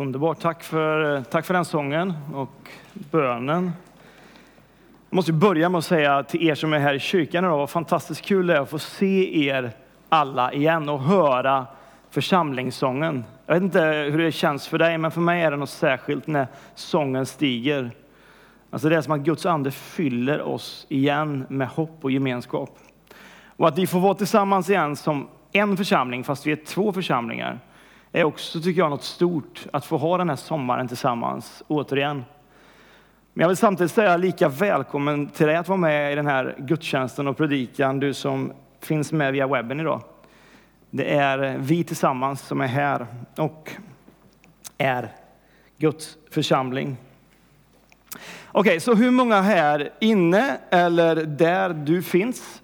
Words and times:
Underbart. 0.00 0.40
Tack 0.40 0.62
för, 0.62 1.22
tack 1.22 1.46
för 1.46 1.54
den 1.54 1.64
sången 1.64 2.14
och 2.34 2.70
bönen. 2.92 3.72
Jag 5.10 5.16
måste 5.16 5.32
börja 5.32 5.68
med 5.68 5.78
att 5.78 5.84
säga 5.84 6.22
till 6.22 6.48
er 6.48 6.54
som 6.54 6.72
är 6.72 6.78
här 6.78 6.94
i 6.94 6.98
kyrkan 6.98 7.44
idag, 7.44 7.56
vad 7.56 7.70
fantastiskt 7.70 8.22
kul 8.22 8.46
det 8.46 8.56
är 8.56 8.60
att 8.60 8.70
få 8.70 8.78
se 8.78 9.46
er 9.48 9.72
alla 10.08 10.52
igen 10.52 10.88
och 10.88 11.00
höra 11.00 11.66
församlingssången. 12.10 13.24
Jag 13.46 13.54
vet 13.54 13.62
inte 13.62 13.80
hur 13.82 14.18
det 14.18 14.32
känns 14.32 14.68
för 14.68 14.78
dig, 14.78 14.98
men 14.98 15.10
för 15.10 15.20
mig 15.20 15.42
är 15.42 15.50
det 15.50 15.56
något 15.56 15.70
särskilt 15.70 16.26
när 16.26 16.46
sången 16.74 17.26
stiger. 17.26 17.90
Alltså 18.70 18.88
det 18.88 18.96
är 18.96 19.00
som 19.00 19.12
att 19.12 19.20
Guds 19.20 19.46
ande 19.46 19.70
fyller 19.70 20.42
oss 20.42 20.86
igen 20.88 21.46
med 21.48 21.68
hopp 21.68 21.98
och 22.02 22.10
gemenskap. 22.10 22.78
Och 23.46 23.68
att 23.68 23.78
vi 23.78 23.86
får 23.86 24.00
vara 24.00 24.14
tillsammans 24.14 24.70
igen 24.70 24.96
som 24.96 25.28
en 25.52 25.76
församling, 25.76 26.24
fast 26.24 26.46
vi 26.46 26.52
är 26.52 26.64
två 26.64 26.92
församlingar, 26.92 27.58
är 28.12 28.24
också, 28.24 28.60
tycker 28.60 28.80
jag, 28.80 28.90
något 28.90 29.04
stort 29.04 29.66
att 29.72 29.84
få 29.84 29.96
ha 29.96 30.18
den 30.18 30.28
här 30.28 30.36
sommaren 30.36 30.88
tillsammans 30.88 31.62
återigen. 31.68 32.24
Men 33.34 33.40
jag 33.42 33.48
vill 33.48 33.56
samtidigt 33.56 33.92
säga 33.92 34.16
lika 34.16 34.48
välkommen 34.48 35.26
till 35.26 35.46
dig 35.46 35.56
att 35.56 35.68
vara 35.68 35.78
med 35.78 36.12
i 36.12 36.14
den 36.14 36.26
här 36.26 36.54
gudstjänsten 36.58 37.28
och 37.28 37.36
predikan, 37.36 38.00
du 38.00 38.14
som 38.14 38.52
finns 38.80 39.12
med 39.12 39.32
via 39.32 39.46
webben 39.46 39.80
idag. 39.80 40.02
Det 40.90 41.14
är 41.14 41.56
vi 41.58 41.84
tillsammans 41.84 42.40
som 42.40 42.60
är 42.60 42.66
här 42.66 43.06
och 43.36 43.70
är 44.78 45.08
Guds 45.78 46.16
församling. 46.30 46.96
Okej, 48.52 48.60
okay, 48.60 48.80
så 48.80 48.94
hur 48.94 49.10
många 49.10 49.40
här 49.40 49.90
inne 50.00 50.58
eller 50.70 51.16
där 51.16 51.68
du 51.68 52.02
finns? 52.02 52.62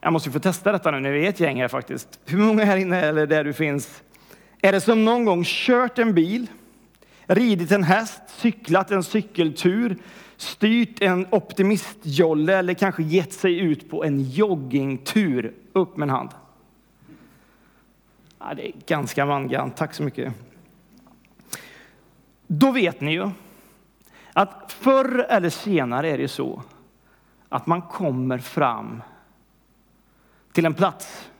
Jag 0.00 0.12
måste 0.12 0.30
få 0.30 0.38
testa 0.38 0.72
detta 0.72 0.90
nu 0.90 1.00
när 1.00 1.10
vi 1.10 1.24
är 1.24 1.28
ett 1.28 1.40
gäng 1.40 1.60
här 1.60 1.68
faktiskt. 1.68 2.20
Hur 2.26 2.38
många 2.38 2.64
här 2.64 2.76
inne 2.76 3.00
eller 3.00 3.26
där 3.26 3.44
du 3.44 3.52
finns 3.52 4.02
är 4.60 4.72
det 4.72 4.80
som 4.80 5.04
någon 5.04 5.24
gång 5.24 5.44
kört 5.44 5.98
en 5.98 6.14
bil, 6.14 6.46
ridit 7.26 7.72
en 7.72 7.84
häst, 7.84 8.22
cyklat 8.26 8.90
en 8.90 9.02
cykeltur, 9.02 9.96
styrt 10.36 11.02
en 11.02 11.26
optimistjolle 11.30 12.56
eller 12.56 12.74
kanske 12.74 13.02
gett 13.02 13.32
sig 13.32 13.58
ut 13.58 13.90
på 13.90 14.04
en 14.04 14.22
joggingtur? 14.22 15.54
Upp 15.72 15.96
med 15.96 16.06
en 16.06 16.10
hand. 16.10 16.30
Ja, 18.38 18.54
det 18.54 18.68
är 18.68 18.72
ganska 18.86 19.26
mangrant. 19.26 19.76
Tack 19.76 19.94
så 19.94 20.02
mycket. 20.02 20.34
Då 22.46 22.70
vet 22.70 23.00
ni 23.00 23.12
ju 23.12 23.30
att 24.32 24.72
förr 24.72 25.26
eller 25.28 25.50
senare 25.50 26.10
är 26.10 26.18
det 26.18 26.28
så 26.28 26.62
att 27.48 27.66
man 27.66 27.82
kommer 27.82 28.38
fram 28.38 29.02
till 30.52 30.66
en 30.66 30.74
plats 30.74 31.30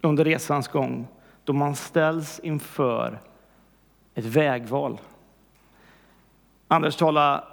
under 0.00 0.24
resans 0.24 0.68
gång 0.68 1.08
då 1.46 1.52
man 1.52 1.76
ställs 1.76 2.38
inför 2.38 3.20
ett 4.14 4.24
vägval. 4.24 5.00
Anders 6.68 6.96
talade 6.96 7.44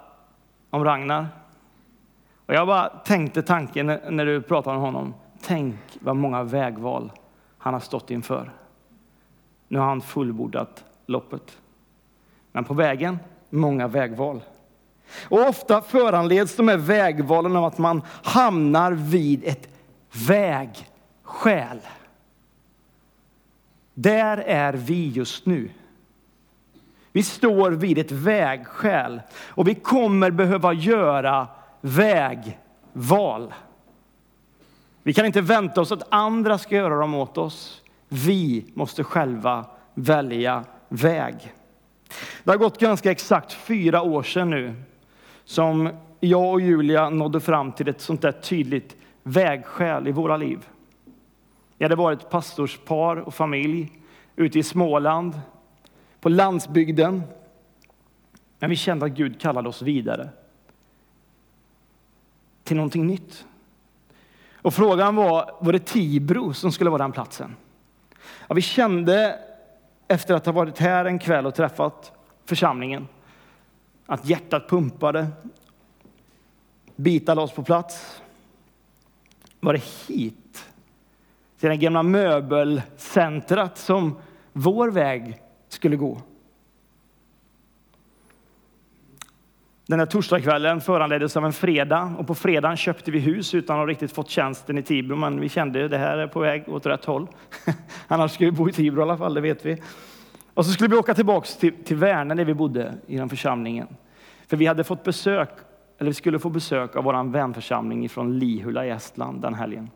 om 0.70 0.84
Ragnar. 0.84 1.28
Och 2.46 2.54
jag 2.54 2.66
bara 2.66 2.88
tänkte 2.88 3.42
tanken 3.42 3.86
när 3.86 4.26
du 4.26 4.42
pratade 4.42 4.76
om 4.76 4.82
honom. 4.82 5.14
Tänk 5.42 5.76
vad 6.00 6.16
många 6.16 6.42
vägval 6.42 7.12
han 7.58 7.74
har 7.74 7.80
stått 7.80 8.10
inför. 8.10 8.52
Nu 9.68 9.78
har 9.78 9.86
han 9.86 10.00
fullbordat 10.00 10.84
loppet. 11.06 11.58
Men 12.52 12.64
på 12.64 12.74
vägen, 12.74 13.18
många 13.50 13.88
vägval. 13.88 14.42
Och 15.28 15.48
ofta 15.48 15.82
föranleds 15.82 16.56
de 16.56 16.68
här 16.68 16.76
vägvalen 16.76 17.56
av 17.56 17.64
att 17.64 17.78
man 17.78 18.02
hamnar 18.24 18.92
vid 18.92 19.44
ett 19.44 19.68
vägskäl. 20.28 21.80
Där 23.94 24.36
är 24.38 24.72
vi 24.72 25.08
just 25.08 25.46
nu. 25.46 25.70
Vi 27.12 27.22
står 27.22 27.70
vid 27.70 27.98
ett 27.98 28.12
vägskäl 28.12 29.20
och 29.46 29.68
vi 29.68 29.74
kommer 29.74 30.30
behöva 30.30 30.72
göra 30.72 31.46
vägval. 31.80 33.54
Vi 35.02 35.12
kan 35.12 35.26
inte 35.26 35.40
vänta 35.40 35.80
oss 35.80 35.92
att 35.92 36.06
andra 36.08 36.58
ska 36.58 36.76
göra 36.76 36.98
dem 36.98 37.14
åt 37.14 37.38
oss. 37.38 37.82
Vi 38.08 38.66
måste 38.74 39.04
själva 39.04 39.66
välja 39.94 40.64
väg. 40.88 41.52
Det 42.44 42.50
har 42.50 42.58
gått 42.58 42.80
ganska 42.80 43.10
exakt 43.10 43.52
fyra 43.52 44.02
år 44.02 44.22
sedan 44.22 44.50
nu 44.50 44.74
som 45.44 45.88
jag 46.20 46.52
och 46.52 46.60
Julia 46.60 47.10
nådde 47.10 47.40
fram 47.40 47.72
till 47.72 47.88
ett 47.88 48.00
sånt 48.00 48.22
där 48.22 48.32
tydligt 48.32 48.96
vägskäl 49.22 50.08
i 50.08 50.12
våra 50.12 50.36
liv. 50.36 50.58
Vi 51.84 51.86
hade 51.86 51.96
varit 51.96 52.30
pastorspar 52.30 53.16
och 53.16 53.34
familj 53.34 53.92
ute 54.36 54.58
i 54.58 54.62
Småland, 54.62 55.40
på 56.20 56.28
landsbygden. 56.28 57.22
Men 58.58 58.70
vi 58.70 58.76
kände 58.76 59.06
att 59.06 59.12
Gud 59.12 59.40
kallade 59.40 59.68
oss 59.68 59.82
vidare 59.82 60.28
till 62.62 62.76
någonting 62.76 63.06
nytt. 63.06 63.46
Och 64.52 64.74
frågan 64.74 65.16
var, 65.16 65.56
var 65.60 65.72
det 65.72 65.78
Tibro 65.78 66.54
som 66.54 66.72
skulle 66.72 66.90
vara 66.90 67.02
den 67.02 67.12
platsen? 67.12 67.56
Ja, 68.48 68.54
vi 68.54 68.62
kände 68.62 69.38
efter 70.08 70.34
att 70.34 70.46
ha 70.46 70.52
varit 70.52 70.78
här 70.78 71.04
en 71.04 71.18
kväll 71.18 71.46
och 71.46 71.54
träffat 71.54 72.12
församlingen 72.44 73.08
att 74.06 74.26
hjärtat 74.26 74.68
pumpade. 74.68 75.26
Bitar 76.96 77.34
lades 77.34 77.52
på 77.52 77.62
plats. 77.62 78.22
Var 79.60 79.72
det 79.72 79.84
hit 80.08 80.70
till 81.64 81.70
det 81.70 81.76
gamla 81.76 82.02
möbelcentrat 82.02 83.78
som 83.78 84.18
vår 84.52 84.90
väg 84.90 85.40
skulle 85.68 85.96
gå. 85.96 86.20
Den 89.86 89.98
här 89.98 90.06
torsdagskvällen 90.06 90.80
föranleddes 90.80 91.36
av 91.36 91.44
en 91.44 91.52
fredag 91.52 92.14
och 92.18 92.26
på 92.26 92.34
fredagen 92.34 92.76
köpte 92.76 93.10
vi 93.10 93.18
hus 93.18 93.54
utan 93.54 93.80
att 93.80 93.88
riktigt 93.88 94.12
fått 94.12 94.30
tjänsten 94.30 94.78
i 94.78 94.82
Tibro. 94.82 95.16
Men 95.16 95.40
vi 95.40 95.48
kände 95.48 95.84
att 95.84 95.90
det 95.90 95.98
här 95.98 96.18
är 96.18 96.26
på 96.26 96.40
väg 96.40 96.68
åt 96.68 96.86
rätt 96.86 97.04
håll. 97.04 97.28
Annars 98.08 98.32
skulle 98.32 98.50
vi 98.50 98.56
bo 98.56 98.68
i 98.68 98.72
Tibro 98.72 99.00
i 99.00 99.02
alla 99.02 99.16
fall, 99.16 99.34
det 99.34 99.40
vet 99.40 99.66
vi. 99.66 99.82
Och 100.54 100.66
så 100.66 100.72
skulle 100.72 100.90
vi 100.90 100.96
åka 100.96 101.14
tillbaks 101.14 101.56
till, 101.56 101.84
till 101.84 101.96
Värnen 101.96 102.36
där 102.36 102.44
vi 102.44 102.54
bodde 102.54 102.94
i 103.06 103.16
den 103.16 103.28
församlingen. 103.28 103.88
För 104.46 104.56
vi 104.56 104.66
hade 104.66 104.84
fått 104.84 105.04
besök, 105.04 105.50
eller 105.98 106.10
vi 106.10 106.14
skulle 106.14 106.38
få 106.38 106.48
besök 106.48 106.96
av 106.96 107.04
vår 107.04 107.30
vänförsamling 107.32 108.08
från 108.08 108.38
Lihula 108.38 108.86
i 108.86 108.90
Estland 108.90 109.42
den 109.42 109.54
helgen. 109.54 109.90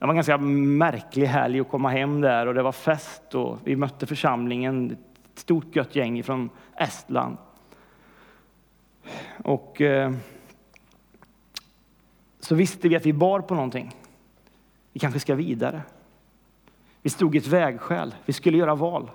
Det 0.00 0.06
var 0.06 0.12
en 0.12 0.16
ganska 0.16 0.38
märklig 0.38 1.26
helg 1.26 1.60
att 1.60 1.68
komma 1.68 1.90
hem 1.90 2.20
där 2.20 2.46
och 2.46 2.54
det 2.54 2.62
var 2.62 2.72
fest 2.72 3.34
och 3.34 3.58
vi 3.64 3.76
mötte 3.76 4.06
församlingen, 4.06 4.90
ett 4.90 5.38
stort 5.38 5.76
gött 5.76 5.96
gäng 5.96 6.22
från 6.22 6.50
Estland. 6.76 7.36
Och 9.44 9.80
eh, 9.80 10.12
så 12.40 12.54
visste 12.54 12.88
vi 12.88 12.96
att 12.96 13.06
vi 13.06 13.12
bar 13.12 13.40
på 13.40 13.54
någonting. 13.54 13.96
Vi 14.92 15.00
kanske 15.00 15.20
ska 15.20 15.34
vidare. 15.34 15.82
Vi 17.02 17.10
stod 17.10 17.34
i 17.34 17.38
ett 17.38 17.46
vägskäl. 17.46 18.14
Vi 18.24 18.32
skulle 18.32 18.58
göra 18.58 18.74
val. 18.74 19.10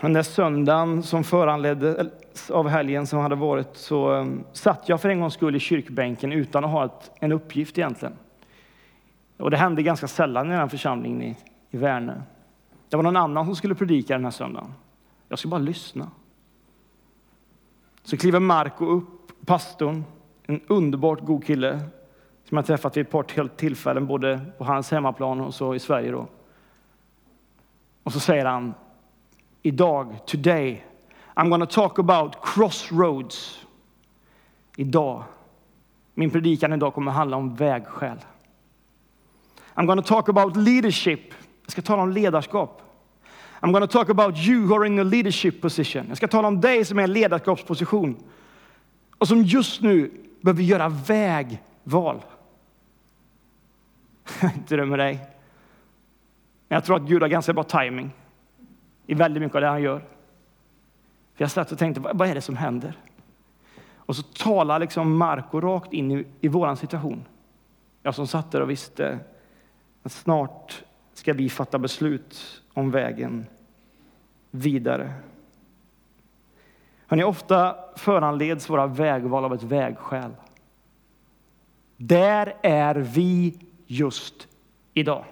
Den 0.00 0.12
där 0.12 0.22
söndagen 0.22 1.02
som 1.02 1.24
föranleddes 1.24 2.50
av 2.50 2.68
helgen 2.68 3.06
som 3.06 3.18
hade 3.18 3.34
varit 3.34 3.76
så 3.76 4.12
ehm, 4.12 4.44
satt 4.52 4.88
jag 4.88 5.00
för 5.00 5.08
en 5.08 5.20
gångs 5.20 5.34
skull 5.34 5.56
i 5.56 5.60
kyrkbänken 5.60 6.32
utan 6.32 6.64
att 6.64 6.70
ha 6.70 6.84
ett, 6.84 7.10
en 7.20 7.32
uppgift 7.32 7.78
egentligen. 7.78 8.14
Och 9.36 9.50
det 9.50 9.56
hände 9.56 9.82
ganska 9.82 10.08
sällan 10.08 10.52
i 10.52 10.56
den 10.56 10.70
församlingen 10.70 11.22
i, 11.22 11.36
i 11.70 11.76
Värnö. 11.76 12.22
Det 12.88 12.96
var 12.96 13.02
någon 13.02 13.16
annan 13.16 13.44
som 13.44 13.56
skulle 13.56 13.74
predika 13.74 14.14
den 14.14 14.24
här 14.24 14.30
söndagen. 14.30 14.74
Jag 15.28 15.38
skulle 15.38 15.50
bara 15.50 15.60
lyssna. 15.60 16.10
Så 18.02 18.16
kliver 18.16 18.40
Marco 18.40 18.86
upp, 18.86 19.46
pastorn, 19.46 20.04
en 20.46 20.60
underbart 20.66 21.20
god 21.20 21.44
kille 21.44 21.80
som 22.44 22.56
jag 22.56 22.66
träffat 22.66 22.96
vid 22.96 23.06
ett 23.06 23.12
par 23.12 23.48
tillfällen, 23.48 24.06
både 24.06 24.40
på 24.58 24.64
hans 24.64 24.90
hemmaplan 24.90 25.40
och 25.40 25.54
så 25.54 25.74
i 25.74 25.78
Sverige. 25.78 26.10
Då. 26.10 26.26
Och 28.02 28.12
så 28.12 28.20
säger 28.20 28.44
han, 28.44 28.74
idag, 29.66 30.18
today, 30.26 30.84
I'm 31.34 31.50
gonna 31.50 31.66
talk 31.66 31.98
about 31.98 32.36
crossroads. 32.42 33.64
Idag, 34.76 35.24
min 36.14 36.30
predikan 36.30 36.72
idag 36.72 36.94
kommer 36.94 37.10
att 37.10 37.16
handla 37.16 37.36
om 37.36 37.54
vägskäl. 37.54 38.18
I'm 39.74 39.86
gonna 39.86 40.02
talk 40.02 40.28
about 40.28 40.56
leadership. 40.56 41.20
Jag 41.62 41.72
ska 41.72 41.82
tala 41.82 42.02
om 42.02 42.12
ledarskap. 42.12 42.82
I'm 43.60 43.72
gonna 43.72 43.86
talk 43.86 44.10
about 44.10 44.38
you 44.38 44.66
who 44.66 44.74
are 44.74 44.86
in 44.86 44.98
a 44.98 45.04
leadership 45.04 45.60
position. 45.60 46.04
Jag 46.08 46.16
ska 46.16 46.28
tala 46.28 46.48
om 46.48 46.60
dig 46.60 46.84
som 46.84 46.98
är 46.98 47.02
i 47.02 47.04
en 47.04 47.12
ledarskapsposition 47.12 48.16
och 49.18 49.28
som 49.28 49.42
just 49.42 49.82
nu 49.82 50.10
behöver 50.40 50.62
göra 50.62 50.88
vägval. 50.88 52.22
inte 54.42 54.58
drömmer 54.74 54.96
med 54.96 54.98
dig. 54.98 55.14
Men 56.68 56.76
jag 56.76 56.84
tror 56.84 56.96
att 56.96 57.08
Gud 57.08 57.22
har 57.22 57.28
ganska 57.28 57.52
bra 57.52 57.64
timing 57.64 58.10
i 59.06 59.14
väldigt 59.14 59.42
mycket 59.42 59.54
av 59.54 59.60
det 59.60 59.68
han 59.68 59.82
gör. 59.82 59.98
För 61.34 61.44
jag 61.44 61.50
satt 61.50 61.72
och 61.72 61.78
tänkte, 61.78 62.00
vad 62.00 62.28
är 62.28 62.34
det 62.34 62.40
som 62.40 62.56
händer? 62.56 62.98
Och 63.96 64.16
så 64.16 64.22
talar 64.22 64.78
liksom 64.78 65.16
Marco 65.16 65.60
rakt 65.60 65.92
in 65.92 66.10
i, 66.10 66.26
i 66.40 66.48
vår 66.48 66.74
situation. 66.74 67.24
Jag 68.02 68.14
som 68.14 68.26
satt 68.26 68.52
där 68.52 68.60
och 68.60 68.70
visste 68.70 69.18
att 70.02 70.12
snart 70.12 70.84
ska 71.12 71.32
vi 71.32 71.50
fatta 71.50 71.78
beslut 71.78 72.62
om 72.74 72.90
vägen 72.90 73.46
vidare. 74.50 75.12
Hörrni, 77.06 77.24
ofta 77.24 77.76
föranleds 77.96 78.70
våra 78.70 78.86
vägval 78.86 79.44
av 79.44 79.54
ett 79.54 79.62
vägskäl. 79.62 80.30
Där 81.96 82.56
är 82.62 82.94
vi 82.94 83.58
just 83.86 84.48
idag. 84.94 85.24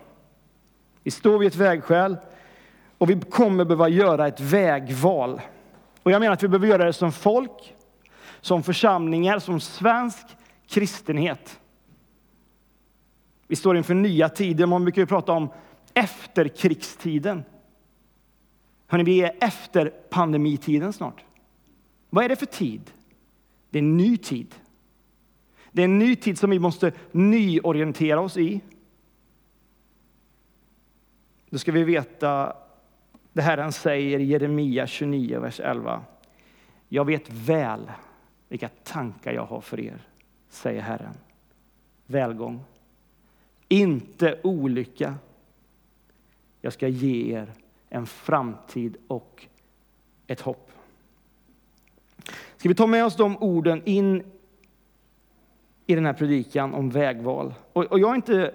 Vi 1.03 1.11
står 1.11 1.39
vid 1.39 1.49
ett 1.49 1.57
vägskäl 1.57 2.17
och 3.05 3.11
vi 3.11 3.21
kommer 3.21 3.65
behöva 3.65 3.89
göra 3.89 4.29
ett 4.29 4.41
vägval. 4.41 5.41
Och 6.03 6.11
jag 6.11 6.21
menar 6.21 6.33
att 6.33 6.43
vi 6.43 6.49
behöver 6.49 6.67
göra 6.67 6.85
det 6.85 6.93
som 6.93 7.13
folk, 7.13 7.75
som 8.41 8.63
församlingar, 8.63 9.39
som 9.39 9.61
svensk 9.61 10.27
kristenhet. 10.67 11.61
Vi 13.47 13.57
står 13.57 13.77
inför 13.77 13.95
nya 13.95 14.29
tider. 14.29 14.67
Man 14.67 14.85
brukar 14.85 15.03
ju 15.03 15.07
prata 15.07 15.33
om 15.33 15.49
efterkrigstiden. 15.95 17.45
Hörrni, 18.87 19.05
vi 19.05 19.21
är 19.21 19.37
efter 19.41 19.87
pandemitiden 20.11 20.93
snart. 20.93 21.25
Vad 22.11 22.25
är 22.25 22.29
det 22.29 22.37
för 22.37 22.47
tid? 22.47 22.91
Det 23.71 23.79
är 23.79 23.83
en 23.83 23.97
ny 23.97 24.17
tid. 24.17 24.55
Det 25.73 25.83
är 25.83 25.85
en 25.85 25.99
ny 25.99 26.17
tid 26.17 26.39
som 26.39 26.51
vi 26.51 26.59
måste 26.59 26.93
nyorientera 27.13 28.21
oss 28.21 28.37
i. 28.37 28.61
Då 31.51 31.59
ska 31.59 31.73
vi 31.73 31.85
veta 31.85 32.57
det 33.35 33.43
Herren 33.43 33.73
säger 33.73 34.19
i 34.19 34.25
Jeremia 34.25 34.87
29, 34.87 35.39
vers 35.39 35.61
11. 35.61 36.03
Jag 36.89 37.05
vet 37.05 37.31
väl 37.31 37.91
vilka 38.49 38.69
tankar 38.69 39.33
jag 39.33 39.45
har 39.45 39.61
för 39.61 39.81
er, 39.81 39.99
säger 40.49 40.81
Herren. 40.81 41.15
Välgång, 42.07 42.65
inte 43.69 44.41
olycka. 44.43 45.15
Jag 46.61 46.73
ska 46.73 46.89
ge 46.89 47.37
er 47.37 47.53
en 47.89 48.07
framtid 48.07 48.97
och 49.07 49.47
ett 50.27 50.41
hopp. 50.41 50.71
Ska 52.57 52.69
vi 52.69 52.75
ta 52.75 52.87
med 52.87 53.05
oss 53.05 53.17
de 53.17 53.37
orden 53.37 53.83
in 53.85 54.23
i 55.87 55.95
den 55.95 56.07
här 56.07 56.13
predikan 56.13 56.75
om 56.75 56.91
vägval? 56.91 57.55
Och, 57.73 57.99
jag 57.99 58.11
är 58.11 58.15
inte 58.15 58.55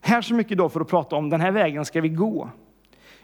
här 0.00 0.22
så 0.22 0.34
mycket 0.34 0.58
då 0.58 0.68
för 0.68 0.80
att 0.80 0.88
prata 0.88 1.16
om 1.16 1.30
den 1.30 1.40
här 1.40 1.50
vägen 1.50 1.84
ska 1.84 2.00
vi 2.00 2.08
gå. 2.08 2.50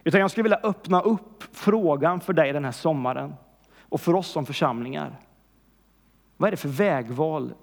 Utan 0.05 0.21
jag 0.21 0.31
skulle 0.31 0.43
vilja 0.43 0.61
öppna 0.63 1.01
upp 1.01 1.45
frågan 1.53 2.21
för 2.21 2.33
dig 2.33 2.53
den 2.53 2.65
här 2.65 2.73
sommaren 2.73 3.35
och 3.79 4.01
för 4.01 4.15
oss 4.15 4.29
som 4.29 4.47
församlingar. 4.47 5.17
Vad 6.37 6.47
är 6.47 6.51
det 6.51 6.57
för 6.57 6.69
vägval 6.69 7.55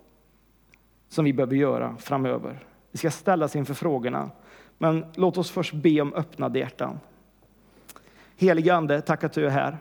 som 1.09 1.25
vi 1.25 1.33
behöver 1.33 1.55
göra 1.55 1.95
framöver? 1.97 2.59
Vi 2.91 2.97
ska 2.97 3.11
ställas 3.11 3.55
inför 3.55 3.73
frågorna, 3.73 4.31
men 4.77 5.05
låt 5.15 5.37
oss 5.37 5.51
först 5.51 5.73
be 5.73 6.01
om 6.01 6.13
öppnade 6.13 6.59
hjärtan. 6.59 6.99
Helige 8.37 8.75
Ande, 8.75 9.01
tack 9.01 9.23
att 9.23 9.33
du 9.33 9.45
är 9.45 9.49
här. 9.49 9.77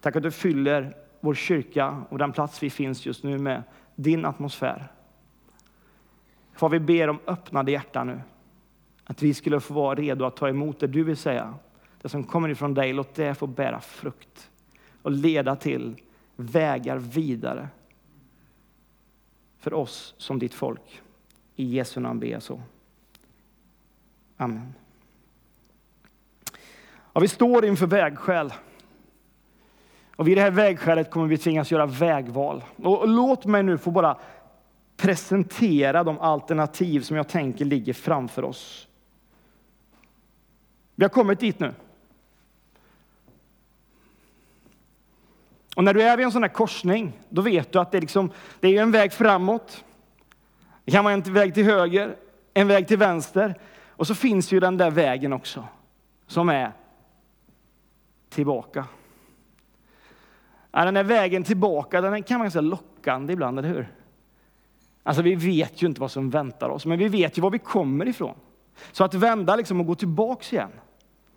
Tack 0.00 0.16
att 0.16 0.22
du 0.22 0.30
fyller 0.30 0.96
vår 1.20 1.34
kyrka 1.34 2.02
och 2.08 2.18
den 2.18 2.32
plats 2.32 2.62
vi 2.62 2.70
finns 2.70 3.06
just 3.06 3.24
nu 3.24 3.38
med 3.38 3.62
din 3.94 4.24
atmosfär. 4.24 4.88
Far, 6.54 6.68
vi 6.68 6.80
ber 6.80 7.08
om 7.08 7.18
öppnade 7.26 7.72
hjärtan 7.72 8.06
nu. 8.06 8.20
Att 9.04 9.22
vi 9.22 9.34
skulle 9.34 9.60
få 9.60 9.74
vara 9.74 9.94
redo 9.94 10.24
att 10.24 10.36
ta 10.36 10.48
emot 10.48 10.80
det 10.80 10.86
du 10.86 11.04
vill 11.04 11.16
säga. 11.16 11.54
Det 12.02 12.08
som 12.08 12.24
kommer 12.24 12.48
ifrån 12.48 12.74
dig, 12.74 12.92
låt 12.92 13.14
det 13.14 13.34
få 13.34 13.46
bära 13.46 13.80
frukt 13.80 14.50
och 15.02 15.10
leda 15.10 15.56
till 15.56 15.96
vägar 16.36 16.96
vidare 16.96 17.68
för 19.58 19.74
oss 19.74 20.14
som 20.18 20.38
ditt 20.38 20.54
folk. 20.54 21.02
I 21.56 21.64
Jesu 21.64 22.00
namn 22.00 22.20
ber 22.20 22.26
jag 22.26 22.42
så. 22.42 22.60
Amen. 24.36 24.74
Ja, 27.12 27.20
vi 27.20 27.28
står 27.28 27.64
inför 27.64 27.86
vägskäl. 27.86 28.52
Och 30.16 30.28
vid 30.28 30.36
det 30.36 30.40
här 30.40 30.50
vägskälet 30.50 31.10
kommer 31.10 31.26
vi 31.26 31.38
tvingas 31.38 31.70
göra 31.70 31.86
vägval. 31.86 32.64
Och 32.76 33.08
låt 33.08 33.44
mig 33.44 33.62
nu 33.62 33.78
få 33.78 33.90
bara 33.90 34.18
presentera 34.96 36.04
de 36.04 36.18
alternativ 36.18 37.00
som 37.00 37.16
jag 37.16 37.28
tänker 37.28 37.64
ligger 37.64 37.92
framför 37.92 38.44
oss. 38.44 38.88
Vi 40.94 41.04
har 41.04 41.08
kommit 41.08 41.40
dit 41.40 41.58
nu. 41.58 41.74
Och 45.76 45.84
när 45.84 45.94
du 45.94 46.02
är 46.02 46.16
vid 46.16 46.26
en 46.26 46.32
sån 46.32 46.42
här 46.42 46.50
korsning, 46.50 47.12
då 47.28 47.42
vet 47.42 47.72
du 47.72 47.80
att 47.80 47.90
det 47.90 47.98
är, 47.98 48.00
liksom, 48.00 48.30
det 48.60 48.76
är 48.76 48.82
en 48.82 48.90
väg 48.90 49.12
framåt. 49.12 49.84
Det 50.84 50.92
kan 50.92 51.04
vara 51.04 51.14
en 51.14 51.20
väg 51.20 51.54
till 51.54 51.64
höger, 51.64 52.16
en 52.54 52.68
väg 52.68 52.88
till 52.88 52.98
vänster. 52.98 53.54
Och 53.88 54.06
så 54.06 54.14
finns 54.14 54.52
ju 54.52 54.60
den 54.60 54.76
där 54.76 54.90
vägen 54.90 55.32
också, 55.32 55.64
som 56.26 56.48
är 56.48 56.72
tillbaka. 58.28 58.84
Ja, 60.70 60.84
den 60.84 60.94
där 60.94 61.04
vägen 61.04 61.44
tillbaka 61.44 62.00
den 62.00 62.22
kan 62.22 62.38
vara 62.38 62.44
ganska 62.44 62.60
lockande 62.60 63.32
ibland, 63.32 63.58
eller 63.58 63.68
hur? 63.68 63.88
Alltså, 65.02 65.22
vi 65.22 65.34
vet 65.34 65.82
ju 65.82 65.86
inte 65.86 66.00
vad 66.00 66.10
som 66.10 66.30
väntar 66.30 66.68
oss, 66.68 66.86
men 66.86 66.98
vi 66.98 67.08
vet 67.08 67.38
ju 67.38 67.42
var 67.42 67.50
vi 67.50 67.58
kommer 67.58 68.08
ifrån. 68.08 68.34
Så 68.92 69.04
att 69.04 69.14
vända 69.14 69.56
liksom 69.56 69.80
och 69.80 69.86
gå 69.86 69.94
tillbaks 69.94 70.52
igen, 70.52 70.70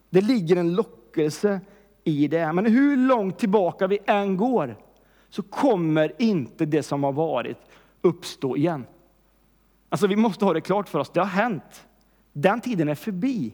det 0.09 0.21
ligger 0.21 0.55
en 0.55 0.75
lockelse 0.75 1.59
i 2.03 2.27
det. 2.27 2.53
Men 2.53 2.65
hur 2.65 2.97
långt 2.97 3.39
tillbaka 3.39 3.87
vi 3.87 3.99
än 4.05 4.37
går 4.37 4.75
så 5.29 5.41
kommer 5.41 6.21
inte 6.21 6.65
det 6.65 6.83
som 6.83 7.03
har 7.03 7.11
varit 7.11 7.57
uppstå 8.01 8.57
igen. 8.57 8.85
Alltså 9.89 10.07
vi 10.07 10.15
måste 10.15 10.45
ha 10.45 10.53
det 10.53 10.61
klart 10.61 10.89
för 10.89 10.99
oss, 10.99 11.09
det 11.09 11.19
har 11.19 11.27
hänt. 11.27 11.87
Den 12.33 12.61
tiden 12.61 12.89
är 12.89 12.95
förbi. 12.95 13.53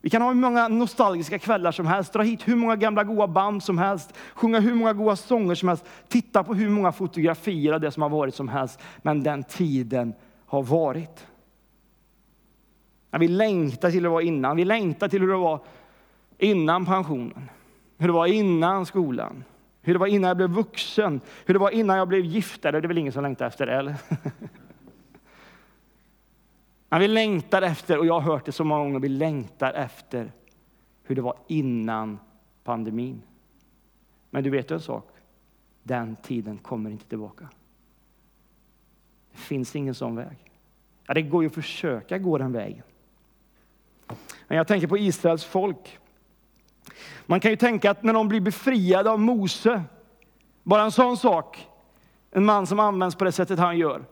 Vi 0.00 0.10
kan 0.10 0.22
ha 0.22 0.28
hur 0.28 0.40
många 0.40 0.68
nostalgiska 0.68 1.38
kvällar 1.38 1.72
som 1.72 1.86
helst, 1.86 2.12
dra 2.12 2.22
hit 2.22 2.48
hur 2.48 2.56
många 2.56 2.76
gamla 2.76 3.04
goa 3.04 3.28
band 3.28 3.62
som 3.62 3.78
helst, 3.78 4.14
sjunga 4.34 4.60
hur 4.60 4.74
många 4.74 4.92
goa 4.92 5.16
sånger 5.16 5.54
som 5.54 5.68
helst, 5.68 5.84
titta 6.08 6.44
på 6.44 6.54
hur 6.54 6.68
många 6.68 6.92
fotografier 6.92 7.72
av 7.72 7.80
det 7.80 7.90
som 7.90 8.02
har 8.02 8.10
varit 8.10 8.34
som 8.34 8.48
helst. 8.48 8.80
Men 9.02 9.22
den 9.22 9.44
tiden 9.44 10.14
har 10.46 10.62
varit. 10.62 11.26
Vi 13.10 13.28
längtar 13.28 13.90
till 13.90 14.00
hur 14.00 14.02
det 14.02 14.08
var 14.08 14.20
innan. 14.20 14.56
Vi 14.56 14.64
längtar 14.64 15.08
till 15.08 15.20
hur 15.20 15.28
det 15.28 15.36
var 15.36 15.60
innan 16.38 16.86
pensionen, 16.86 17.50
hur 17.98 18.06
det 18.06 18.12
var 18.12 18.26
innan 18.26 18.86
skolan, 18.86 19.44
hur 19.82 19.92
det 19.92 19.98
var 19.98 20.06
innan 20.06 20.28
jag 20.28 20.36
blev 20.36 20.50
vuxen, 20.50 21.20
hur 21.46 21.54
det 21.54 21.60
var 21.60 21.70
innan 21.70 21.96
jag 21.96 22.08
blev 22.08 22.24
gift. 22.24 22.62
Det 22.62 22.68
är 22.68 22.80
väl 22.80 22.98
ingen 22.98 23.12
som 23.12 23.22
längtar 23.22 23.46
efter 23.46 23.66
det, 23.66 23.72
eller? 23.72 23.96
Men 26.88 27.00
vi 27.00 27.08
längtar 27.08 27.62
efter, 27.62 27.98
och 27.98 28.06
jag 28.06 28.14
har 28.14 28.32
hört 28.32 28.44
det 28.44 28.52
så 28.52 28.64
många 28.64 28.84
gånger, 28.84 29.00
vi 29.00 29.08
längtar 29.08 29.72
efter 29.72 30.32
hur 31.02 31.16
det 31.16 31.22
var 31.22 31.36
innan 31.46 32.18
pandemin. 32.64 33.22
Men 34.30 34.44
du 34.44 34.50
vet 34.50 34.70
en 34.70 34.80
sak? 34.80 35.10
Den 35.82 36.16
tiden 36.16 36.58
kommer 36.58 36.90
inte 36.90 37.04
tillbaka. 37.04 37.48
Det 39.32 39.38
finns 39.38 39.76
ingen 39.76 39.94
sån 39.94 40.16
väg. 40.16 40.52
Ja, 41.06 41.14
det 41.14 41.22
går 41.22 41.42
ju 41.42 41.46
att 41.46 41.54
försöka 41.54 42.18
gå 42.18 42.38
den 42.38 42.52
vägen. 42.52 42.82
Men 44.46 44.58
jag 44.58 44.66
tänker 44.66 44.86
på 44.86 44.98
Israels 44.98 45.44
folk. 45.44 45.98
Man 47.26 47.40
kan 47.40 47.50
ju 47.50 47.56
tänka 47.56 47.90
att 47.90 48.02
när 48.02 48.12
de 48.12 48.28
blir 48.28 48.40
befriade 48.40 49.10
av 49.10 49.20
Mose, 49.20 49.82
bara 50.62 50.82
en 50.82 50.92
sån 50.92 51.16
sak, 51.16 51.68
en 52.30 52.44
man 52.44 52.66
som 52.66 52.80
används 52.80 53.16
på 53.16 53.24
det 53.24 53.32
sättet 53.32 53.58
han 53.58 53.78
gör, 53.78 54.04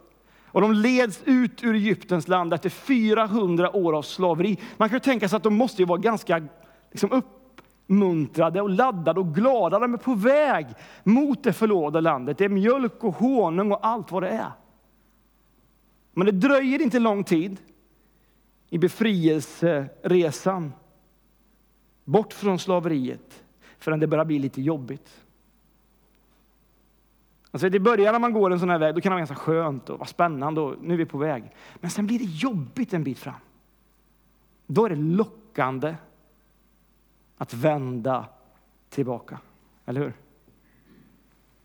och 0.46 0.60
de 0.60 0.72
leds 0.72 1.22
ut 1.24 1.64
ur 1.64 1.74
Egyptens 1.74 2.28
land 2.28 2.54
efter 2.54 2.68
400 2.68 3.76
år 3.76 3.96
av 3.96 4.02
slaveri. 4.02 4.58
Man 4.76 4.88
kan 4.88 4.96
ju 4.96 5.00
tänka 5.00 5.28
sig 5.28 5.36
att 5.36 5.42
de 5.42 5.54
måste 5.54 5.82
ju 5.82 5.86
vara 5.86 5.98
ganska 5.98 6.42
liksom, 6.90 7.22
uppmuntrade 7.86 8.60
och 8.60 8.70
laddade 8.70 9.20
och 9.20 9.34
glada. 9.34 9.78
De 9.78 9.94
är 9.94 9.98
på 9.98 10.14
väg 10.14 10.66
mot 11.02 11.42
det 11.42 11.52
förlovade 11.52 12.00
landet. 12.00 12.38
Det 12.38 12.44
är 12.44 12.48
mjölk 12.48 13.04
och 13.04 13.14
honung 13.14 13.72
och 13.72 13.86
allt 13.86 14.12
vad 14.12 14.22
det 14.22 14.28
är. 14.28 14.52
Men 16.12 16.26
det 16.26 16.32
dröjer 16.32 16.82
inte 16.82 16.98
lång 16.98 17.24
tid 17.24 17.60
i 18.74 18.78
befrielseresan 18.78 20.72
bort 22.04 22.32
från 22.32 22.58
slaveriet 22.58 23.44
förrän 23.78 24.00
det 24.00 24.06
börjar 24.06 24.24
bli 24.24 24.38
lite 24.38 24.62
jobbigt. 24.62 25.24
Alltså, 27.50 27.66
I 27.66 27.80
början 27.80 28.12
när 28.12 28.18
man 28.18 28.32
går 28.32 28.50
en 28.50 28.60
sån 28.60 28.70
här 28.70 28.78
väg 28.78 28.94
då 28.94 29.00
kan 29.00 29.10
det 29.10 29.14
vara 29.14 29.20
ganska 29.20 29.34
skönt 29.34 29.90
och 29.90 29.98
vara 29.98 30.06
spännande 30.06 30.60
och 30.60 30.76
nu 30.80 30.94
är 30.94 30.98
vi 30.98 31.04
på 31.04 31.18
väg. 31.18 31.44
Men 31.74 31.90
sen 31.90 32.06
blir 32.06 32.18
det 32.18 32.24
jobbigt 32.24 32.94
en 32.94 33.04
bit 33.04 33.18
fram. 33.18 33.40
Då 34.66 34.84
är 34.84 34.90
det 34.90 34.96
lockande 34.96 35.94
att 37.36 37.54
vända 37.54 38.26
tillbaka. 38.88 39.38
Eller 39.86 40.00
hur? 40.00 40.12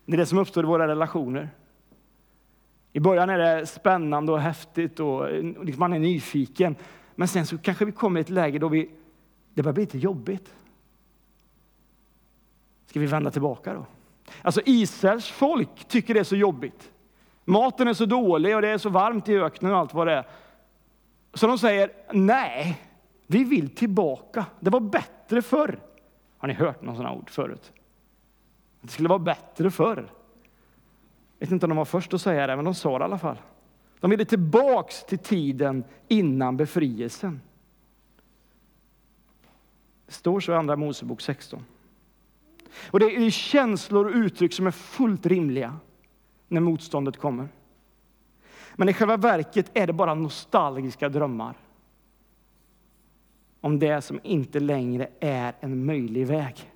Det 0.04 0.12
är 0.12 0.16
det 0.16 0.26
som 0.26 0.38
uppstår 0.38 0.64
i 0.64 0.66
våra 0.66 0.88
relationer. 0.88 1.50
I 2.92 3.00
början 3.00 3.30
är 3.30 3.38
det 3.38 3.66
spännande 3.66 4.32
och 4.32 4.40
häftigt 4.40 5.00
och 5.00 5.32
liksom, 5.64 5.80
man 5.80 5.92
är 5.92 5.98
nyfiken. 5.98 6.76
Men 7.20 7.28
sen 7.28 7.46
så 7.46 7.58
kanske 7.58 7.84
vi 7.84 7.92
kommer 7.92 8.20
i 8.20 8.22
ett 8.22 8.30
läge 8.30 8.58
då 8.58 8.68
vi, 8.68 8.90
det 9.54 9.62
börjar 9.62 9.74
bli 9.74 9.82
lite 9.82 9.98
jobbigt. 9.98 10.54
Ska 12.86 13.00
vi 13.00 13.06
vända 13.06 13.30
tillbaka 13.30 13.74
då? 13.74 13.86
Alltså 14.42 14.60
Israels 14.64 15.28
folk 15.28 15.88
tycker 15.88 16.14
det 16.14 16.20
är 16.20 16.24
så 16.24 16.36
jobbigt. 16.36 16.90
Maten 17.44 17.88
är 17.88 17.94
så 17.94 18.06
dålig 18.06 18.56
och 18.56 18.62
det 18.62 18.68
är 18.68 18.78
så 18.78 18.88
varmt 18.88 19.28
i 19.28 19.38
öknen 19.38 19.72
och 19.72 19.78
allt 19.78 19.94
vad 19.94 20.06
det 20.06 20.12
är. 20.12 20.26
Så 21.34 21.46
de 21.46 21.58
säger, 21.58 21.92
nej, 22.12 22.82
vi 23.26 23.44
vill 23.44 23.74
tillbaka. 23.74 24.46
Det 24.60 24.70
var 24.70 24.80
bättre 24.80 25.42
förr. 25.42 25.80
Har 26.38 26.48
ni 26.48 26.54
hört 26.54 26.82
någon 26.82 26.96
sådana 26.96 27.14
ord 27.14 27.30
förut? 27.30 27.72
Det 28.80 28.88
skulle 28.88 29.08
vara 29.08 29.18
bättre 29.18 29.70
förr. 29.70 30.12
Jag 31.38 31.46
vet 31.46 31.52
inte 31.52 31.66
om 31.66 31.70
de 31.70 31.78
var 31.78 31.84
först 31.84 32.14
att 32.14 32.22
säga 32.22 32.46
det, 32.46 32.56
men 32.56 32.64
de 32.64 32.74
sa 32.74 32.98
det 32.98 33.02
i 33.02 33.04
alla 33.04 33.18
fall. 33.18 33.38
De 34.00 34.10
ville 34.10 34.24
tillbaks 34.24 35.04
till 35.04 35.18
tiden 35.18 35.84
innan 36.08 36.56
befrielsen. 36.56 37.40
Det 40.06 40.12
står 40.12 40.40
så 40.40 40.52
i 40.52 40.54
Andra 40.54 40.76
Mosebok 40.76 41.20
16. 41.20 41.64
Och 42.90 43.00
det 43.00 43.06
är 43.06 43.30
känslor 43.30 44.06
och 44.06 44.14
uttryck 44.14 44.52
som 44.52 44.66
är 44.66 44.70
fullt 44.70 45.26
rimliga 45.26 45.76
när 46.48 46.60
motståndet 46.60 47.16
kommer. 47.16 47.48
Men 48.76 48.88
i 48.88 48.92
själva 48.92 49.16
verket 49.16 49.70
är 49.74 49.86
det 49.86 49.92
bara 49.92 50.14
nostalgiska 50.14 51.08
drömmar 51.08 51.56
om 53.60 53.78
det 53.78 54.02
som 54.02 54.20
inte 54.22 54.60
längre 54.60 55.08
är 55.20 55.54
en 55.60 55.84
möjlig 55.84 56.26
väg. 56.26 56.70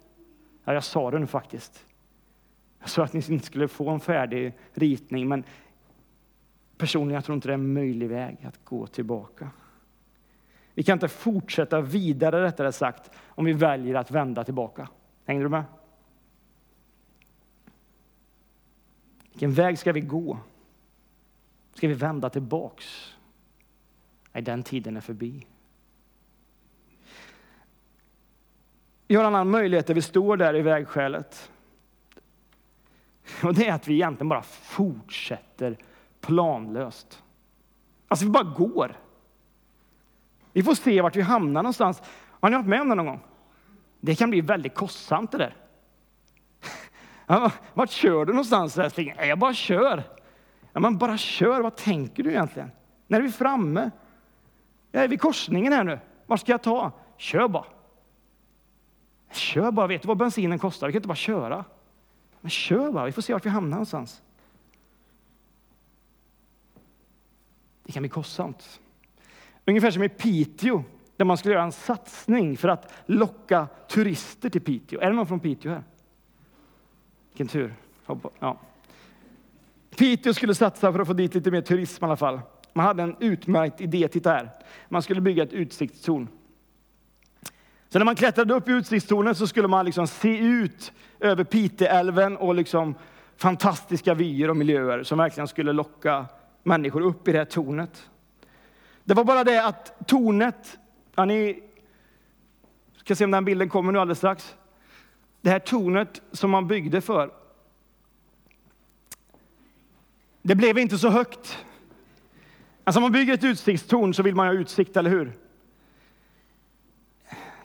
Ja, 0.64 0.74
jag 0.74 0.84
sa 0.84 1.10
det 1.10 1.18
nu 1.18 1.26
faktiskt. 1.26 1.84
Jag 2.80 2.88
sa 2.88 3.04
att 3.04 3.12
ni 3.12 3.22
inte 3.28 3.46
skulle 3.46 3.68
få 3.68 3.90
en 3.90 4.00
färdig 4.00 4.52
ritning, 4.72 5.28
men 5.28 5.44
personligen 6.84 7.14
jag 7.14 7.24
tror 7.24 7.34
inte 7.34 7.48
det 7.48 7.52
är 7.52 7.58
en 7.58 7.72
möjlig 7.72 8.08
väg 8.08 8.36
att 8.46 8.64
gå 8.64 8.86
tillbaka. 8.86 9.50
Vi 10.74 10.82
kan 10.82 10.92
inte 10.92 11.08
fortsätta 11.08 11.80
vidare, 11.80 12.42
rättare 12.42 12.72
sagt, 12.72 13.10
om 13.26 13.44
vi 13.44 13.52
väljer 13.52 13.94
att 13.94 14.10
vända 14.10 14.44
tillbaka. 14.44 14.88
Hänger 15.24 15.42
du 15.42 15.48
med? 15.48 15.64
Vilken 19.32 19.52
väg 19.52 19.78
ska 19.78 19.92
vi 19.92 20.00
gå? 20.00 20.38
Ska 21.74 21.88
vi 21.88 21.94
vända 21.94 22.30
tillbaks? 22.30 23.16
Nej, 24.32 24.42
den 24.42 24.62
tiden 24.62 24.96
är 24.96 25.00
förbi. 25.00 25.46
Vi 29.06 29.14
har 29.14 29.24
en 29.24 29.34
annan 29.34 29.50
möjlighet 29.50 29.86
där 29.86 29.94
vi 29.94 30.02
står 30.02 30.36
där 30.36 30.56
i 30.56 30.62
vägskälet. 30.62 31.50
Och 33.42 33.54
det 33.54 33.68
är 33.68 33.72
att 33.72 33.88
vi 33.88 33.94
egentligen 33.94 34.28
bara 34.28 34.42
fortsätter 34.42 35.78
planlöst. 36.26 37.22
Alltså 38.08 38.26
vi 38.26 38.30
bara 38.30 38.44
går. 38.44 38.96
Vi 40.52 40.62
får 40.62 40.74
se 40.74 41.00
vart 41.00 41.16
vi 41.16 41.22
hamnar 41.22 41.62
någonstans. 41.62 42.02
Har 42.40 42.50
ni 42.50 42.56
varit 42.56 42.66
med 42.66 42.80
om 42.80 42.88
det 42.88 42.94
någon 42.94 43.06
gång? 43.06 43.20
Det 44.00 44.14
kan 44.14 44.30
bli 44.30 44.40
väldigt 44.40 44.74
kostsamt 44.74 45.32
det 45.32 45.38
där. 45.38 45.56
vart 47.74 47.90
kör 47.90 48.24
du 48.24 48.32
någonstans? 48.32 48.78
Jag 49.18 49.38
bara 49.38 49.54
kör. 49.54 50.02
Ja, 50.72 50.80
men 50.80 50.98
bara 50.98 51.16
kör. 51.16 51.60
Vad 51.60 51.76
tänker 51.76 52.22
du 52.22 52.30
egentligen? 52.30 52.70
När 53.06 53.18
är 53.18 53.22
vi 53.22 53.32
framme? 53.32 53.90
Jag 54.92 55.04
är 55.04 55.08
vid 55.08 55.20
korsningen 55.20 55.72
här 55.72 55.84
nu. 55.84 55.98
Var 56.26 56.36
ska 56.36 56.52
jag 56.52 56.62
ta? 56.62 56.92
Kör 57.16 57.48
bara. 57.48 57.64
Kör 59.32 59.70
bara. 59.70 59.86
Vet 59.86 60.02
du 60.02 60.08
vad 60.08 60.16
bensinen 60.16 60.58
kostar? 60.58 60.86
Vi 60.86 60.92
kan 60.92 60.98
inte 60.98 61.08
bara 61.08 61.14
köra. 61.14 61.64
Men 62.40 62.50
kör 62.50 62.92
bara. 62.92 63.04
Vi 63.04 63.12
får 63.12 63.22
se 63.22 63.32
vart 63.32 63.46
vi 63.46 63.50
hamnar 63.50 63.70
någonstans. 63.70 64.22
Det 67.84 67.92
kan 67.92 68.02
bli 68.02 68.08
kostsamt. 68.08 68.80
Ungefär 69.66 69.90
som 69.90 70.02
i 70.02 70.08
Piteå, 70.08 70.82
där 71.16 71.24
man 71.24 71.36
skulle 71.36 71.54
göra 71.54 71.64
en 71.64 71.72
satsning 71.72 72.56
för 72.56 72.68
att 72.68 72.92
locka 73.06 73.68
turister 73.88 74.50
till 74.50 74.60
Piteå. 74.60 75.00
Är 75.00 75.06
det 75.06 75.16
någon 75.16 75.26
från 75.26 75.40
Piteå 75.40 75.72
här? 75.72 75.82
Vilken 77.30 77.48
tur. 77.48 77.74
Ja. 78.38 78.60
Piteå 79.96 80.34
skulle 80.34 80.54
satsa 80.54 80.92
för 80.92 81.00
att 81.00 81.06
få 81.06 81.12
dit 81.12 81.34
lite 81.34 81.50
mer 81.50 81.60
turism 81.60 82.04
i 82.04 82.06
alla 82.06 82.16
fall. 82.16 82.40
Man 82.72 82.86
hade 82.86 83.02
en 83.02 83.16
utmärkt 83.20 83.80
idé, 83.80 84.08
titta 84.08 84.30
här. 84.30 84.50
Man 84.88 85.02
skulle 85.02 85.20
bygga 85.20 85.42
ett 85.42 85.52
utsiktstorn. 85.52 86.28
Så 87.88 87.98
när 87.98 88.04
man 88.04 88.16
klättrade 88.16 88.54
upp 88.54 88.68
i 88.68 88.72
utsiktstornet 88.72 89.36
så 89.36 89.46
skulle 89.46 89.68
man 89.68 89.84
liksom 89.84 90.06
se 90.06 90.38
ut 90.38 90.92
över 91.20 91.44
Piteälven 91.44 92.36
och 92.36 92.54
liksom 92.54 92.94
fantastiska 93.36 94.14
vyer 94.14 94.50
och 94.50 94.56
miljöer 94.56 95.02
som 95.02 95.18
verkligen 95.18 95.48
skulle 95.48 95.72
locka 95.72 96.26
människor 96.64 97.00
upp 97.00 97.28
i 97.28 97.33
det 97.33 97.38
här 97.38 97.44
tornet. 97.44 98.11
Det 99.04 99.14
var 99.14 99.25
bara 99.25 99.44
det 99.44 99.66
att 99.66 100.06
tornet, 100.06 100.78
ja, 101.14 101.25
ni 101.25 101.62
ska 102.97 103.14
se 103.14 103.25
om 103.25 103.30
den 103.30 103.44
bilden 103.44 103.68
kommer 103.68 103.92
nu 103.92 103.99
alldeles 103.99 104.18
strax. 104.18 104.56
Det 105.40 105.50
här 105.50 105.59
tornet 105.59 106.23
som 106.33 106.50
man 106.50 106.68
byggde 106.68 107.00
för, 107.00 107.30
det 110.42 110.54
blev 110.54 110.78
inte 110.78 110.99
så 110.99 111.09
högt. 111.09 111.64
Alltså 112.85 112.99
om 112.99 113.02
man 113.02 113.12
bygger 113.12 113.35
ett 113.35 113.44
utsiktstorn 113.44 114.14
så 114.14 114.23
vill 114.23 114.35
man 114.35 114.47
ha 114.47 114.54
utsikt, 114.54 114.97
eller 114.97 115.11
hur? 115.11 115.33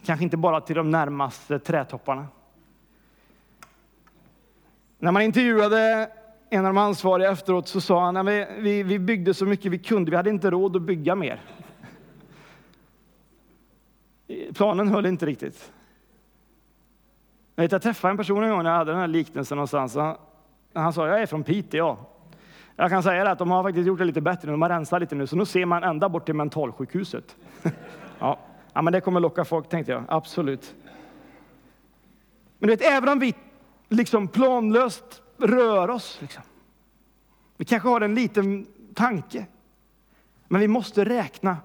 Kanske 0.06 0.24
inte 0.24 0.38
bara 0.38 0.62
till 0.62 0.76
de 0.76 0.92
närmaste 0.92 1.60
trädtopparna. 1.60 2.28
När 5.00 5.12
man 5.12 5.22
intervjuade 5.22 6.12
en 6.50 6.66
av 6.66 6.74
de 6.74 6.78
ansvariga 6.78 7.32
efteråt 7.32 7.68
så 7.68 7.82
sa 7.82 8.06
han, 8.06 8.26
vi, 8.26 8.46
vi, 8.58 8.84
vi 8.84 9.00
byggde 9.00 9.34
så 9.34 9.46
mycket 9.46 9.72
vi 9.72 9.80
kunde, 9.80 10.12
vi 10.12 10.18
hade 10.18 10.30
inte 10.30 10.50
råd 10.50 10.76
att 10.76 10.82
bygga 10.82 11.16
mer. 11.16 11.42
Planen 14.54 14.88
höll 14.88 15.06
inte 15.06 15.26
riktigt. 15.26 15.72
Jag, 17.56 17.64
vet, 17.64 17.72
jag 17.72 17.82
träffade 17.82 18.12
en 18.12 18.18
person 18.18 18.44
en 18.44 18.50
gång 18.50 18.64
när 18.64 18.70
jag 18.70 18.78
hade 18.78 18.92
den 18.92 19.00
här 19.00 19.08
liknelsen 19.08 19.56
någonstans. 19.56 19.96
Han, 19.96 20.16
han 20.74 20.94
sa, 20.94 21.08
jag 21.08 21.22
är 21.22 21.26
från 21.26 21.44
Piteå. 21.44 21.98
Jag 22.76 22.90
kan 22.90 23.04
säga 23.04 23.32
att 23.32 23.40
de 23.40 23.52
har 23.52 23.64
faktiskt 23.64 23.88
gjort 23.88 24.00
det 24.00 24.06
lite 24.06 24.22
bättre, 24.22 24.46
nu. 24.46 24.52
de 24.52 24.62
har 24.62 24.70
rensat 24.70 25.02
lite 25.02 25.16
nu, 25.16 25.28
så 25.28 25.36
nu 25.36 25.46
ser 25.46 25.66
man 25.66 25.84
ända 25.84 26.10
bort 26.10 26.26
till 26.26 26.36
mentalsjukhuset. 26.36 27.36
ja. 28.20 28.40
ja, 28.74 28.82
men 28.82 28.94
det 28.94 29.02
kommer 29.02 29.20
locka 29.20 29.46
folk, 29.46 29.70
tänkte 29.70 29.92
jag. 29.92 30.04
Absolut. 30.08 30.76
Men 32.60 32.68
du 32.68 32.76
vet, 32.76 32.92
även 32.92 33.10
om 33.10 33.20
vi 33.20 33.36
liksom 33.90 34.28
planlöst 34.28 35.22
rör 35.40 35.90
oss, 35.90 36.18
liksom. 36.22 36.44
vi 37.58 37.66
kanske 37.66 37.90
har 37.90 38.02
en 38.02 38.16
liten 38.16 38.68
tanke, 38.94 39.46
men 40.48 40.62
vi 40.62 40.68
måste 40.68 41.06
räkna 41.06 41.58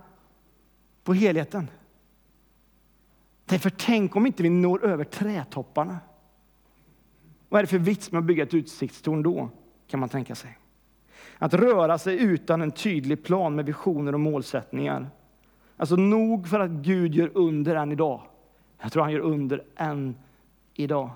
på 1.04 1.14
helheten. 1.14 1.69
För 3.47 3.71
tänk 3.71 4.16
om 4.16 4.26
inte 4.26 4.43
vi 4.43 4.50
når 4.50 4.85
över 4.85 5.04
trädtopparna. 5.04 5.99
Vad 7.49 7.59
är 7.59 7.62
det 7.62 7.69
för 7.69 7.78
vits 7.78 8.12
med 8.12 8.19
att 8.19 8.25
bygga 8.25 8.43
ett 8.43 8.54
utsiktstorn 8.54 9.23
då, 9.23 9.49
kan 9.87 10.00
man 10.00 10.09
tänka 10.09 10.35
sig. 10.35 10.59
Att 11.38 11.54
röra 11.54 11.99
sig 11.99 12.23
utan 12.23 12.62
en 12.62 12.71
tydlig 12.71 13.25
plan 13.25 13.54
med 13.54 13.66
visioner 13.66 14.12
och 14.12 14.21
målsättningar. 14.21 15.11
Alltså 15.76 15.97
nog 15.97 16.49
för 16.49 16.61
att 16.61 16.71
Gud 16.71 17.14
gör 17.14 17.31
under 17.35 17.76
än 17.76 17.93
idag. 17.93 18.21
Jag 18.81 18.93
tror 18.93 19.02
han 19.02 19.12
gör 19.12 19.21
under 19.21 19.64
än 19.76 20.16
idag. 20.75 21.11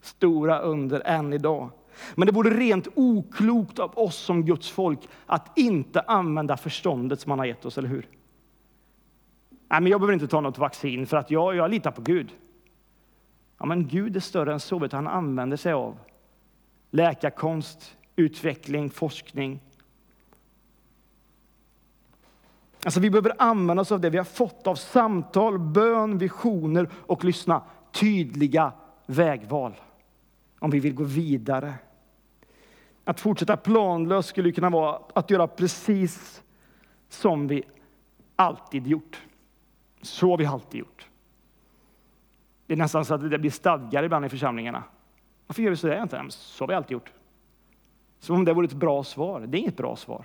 Stora 0.00 0.58
under 0.58 1.00
än 1.00 1.32
idag. 1.32 1.70
Men 2.14 2.26
det 2.26 2.32
vore 2.32 2.50
rent 2.50 2.88
oklokt 2.94 3.78
av 3.78 3.98
oss 3.98 4.16
som 4.16 4.44
Guds 4.44 4.70
folk 4.70 5.08
att 5.26 5.58
inte 5.58 6.00
använda 6.00 6.56
förståndet 6.56 7.20
som 7.20 7.30
han 7.30 7.38
har 7.38 7.46
gett 7.46 7.64
oss, 7.64 7.78
eller 7.78 7.88
hur? 7.88 8.08
Nej, 9.50 9.80
men 9.80 9.86
jag 9.86 10.00
behöver 10.00 10.14
inte 10.14 10.28
ta 10.28 10.40
något 10.40 10.58
vaccin 10.58 11.06
för 11.06 11.16
att 11.16 11.30
jag, 11.30 11.56
jag 11.56 11.70
litar 11.70 11.90
på 11.90 12.02
Gud. 12.02 12.32
Ja, 13.58 13.66
men 13.66 13.88
Gud 13.88 14.16
är 14.16 14.20
större 14.20 14.52
än 14.52 14.60
så, 14.60 14.78
vet 14.78 14.92
han 14.92 15.06
använder 15.06 15.56
sig 15.56 15.72
av 15.72 15.98
läkarkonst, 16.90 17.96
utveckling, 18.16 18.90
forskning. 18.90 19.60
Alltså, 22.84 23.00
vi 23.00 23.10
behöver 23.10 23.32
använda 23.38 23.80
oss 23.80 23.92
av 23.92 24.00
det 24.00 24.10
vi 24.10 24.18
har 24.18 24.24
fått 24.24 24.66
av 24.66 24.74
samtal, 24.74 25.58
bön, 25.58 26.18
visioner 26.18 26.88
och 26.94 27.24
lyssna, 27.24 27.62
tydliga 27.92 28.72
vägval 29.06 29.74
om 30.58 30.70
vi 30.70 30.80
vill 30.80 30.94
gå 30.94 31.04
vidare. 31.04 31.74
Att 33.08 33.20
fortsätta 33.20 33.56
planlöst 33.56 34.28
skulle 34.28 34.52
kunna 34.52 34.70
vara 34.70 34.98
att 35.14 35.30
göra 35.30 35.46
precis 35.46 36.42
som 37.08 37.48
vi 37.48 37.62
alltid 38.36 38.86
gjort. 38.86 39.22
Så 40.02 40.30
har 40.30 40.38
vi 40.38 40.46
alltid 40.46 40.80
gjort. 40.80 41.08
Det 42.66 42.72
är 42.72 42.76
nästan 42.76 43.04
så 43.04 43.14
att 43.14 43.30
det 43.30 43.38
blir 43.38 43.50
stadgar 43.50 44.02
ibland 44.02 44.24
i 44.26 44.28
församlingarna. 44.28 44.84
Varför 45.46 45.62
gör 45.62 45.70
vi 45.70 45.76
så 45.76 45.86
där 45.86 46.02
inte? 46.02 46.24
Så 46.28 46.62
har 46.62 46.68
vi 46.68 46.74
alltid 46.74 46.90
gjort. 46.90 47.12
Som 48.18 48.36
om 48.36 48.44
det 48.44 48.52
vore 48.52 48.66
ett 48.66 48.72
bra 48.72 49.04
svar. 49.04 49.40
Det 49.40 49.58
är 49.58 49.60
inget 49.60 49.76
bra 49.76 49.96
svar. 49.96 50.24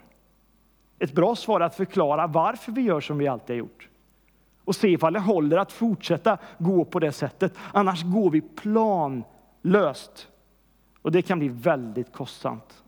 Ett 0.99 1.13
bra 1.13 1.35
svar 1.35 1.61
är 1.61 1.65
att 1.65 1.75
förklara 1.75 2.27
varför 2.27 2.71
vi 2.71 2.81
gör 2.81 3.01
som 3.01 3.17
vi 3.17 3.27
alltid 3.27 3.53
har 3.53 3.59
gjort. 3.59 3.89
Och 4.63 4.75
se 4.75 4.87
ifall 4.87 5.13
det 5.13 5.19
håller 5.19 5.57
att 5.57 5.71
fortsätta 5.71 6.37
gå 6.57 6.85
på 6.85 6.99
det 6.99 7.11
sättet. 7.11 7.53
Annars 7.73 8.03
går 8.03 8.29
vi 8.29 8.41
planlöst. 8.41 10.29
Och 11.03 11.11
det 11.11 11.21
kan 11.21 11.39
bli 11.39 11.47
väldigt 11.47 12.11
kostsamt. 12.11 12.83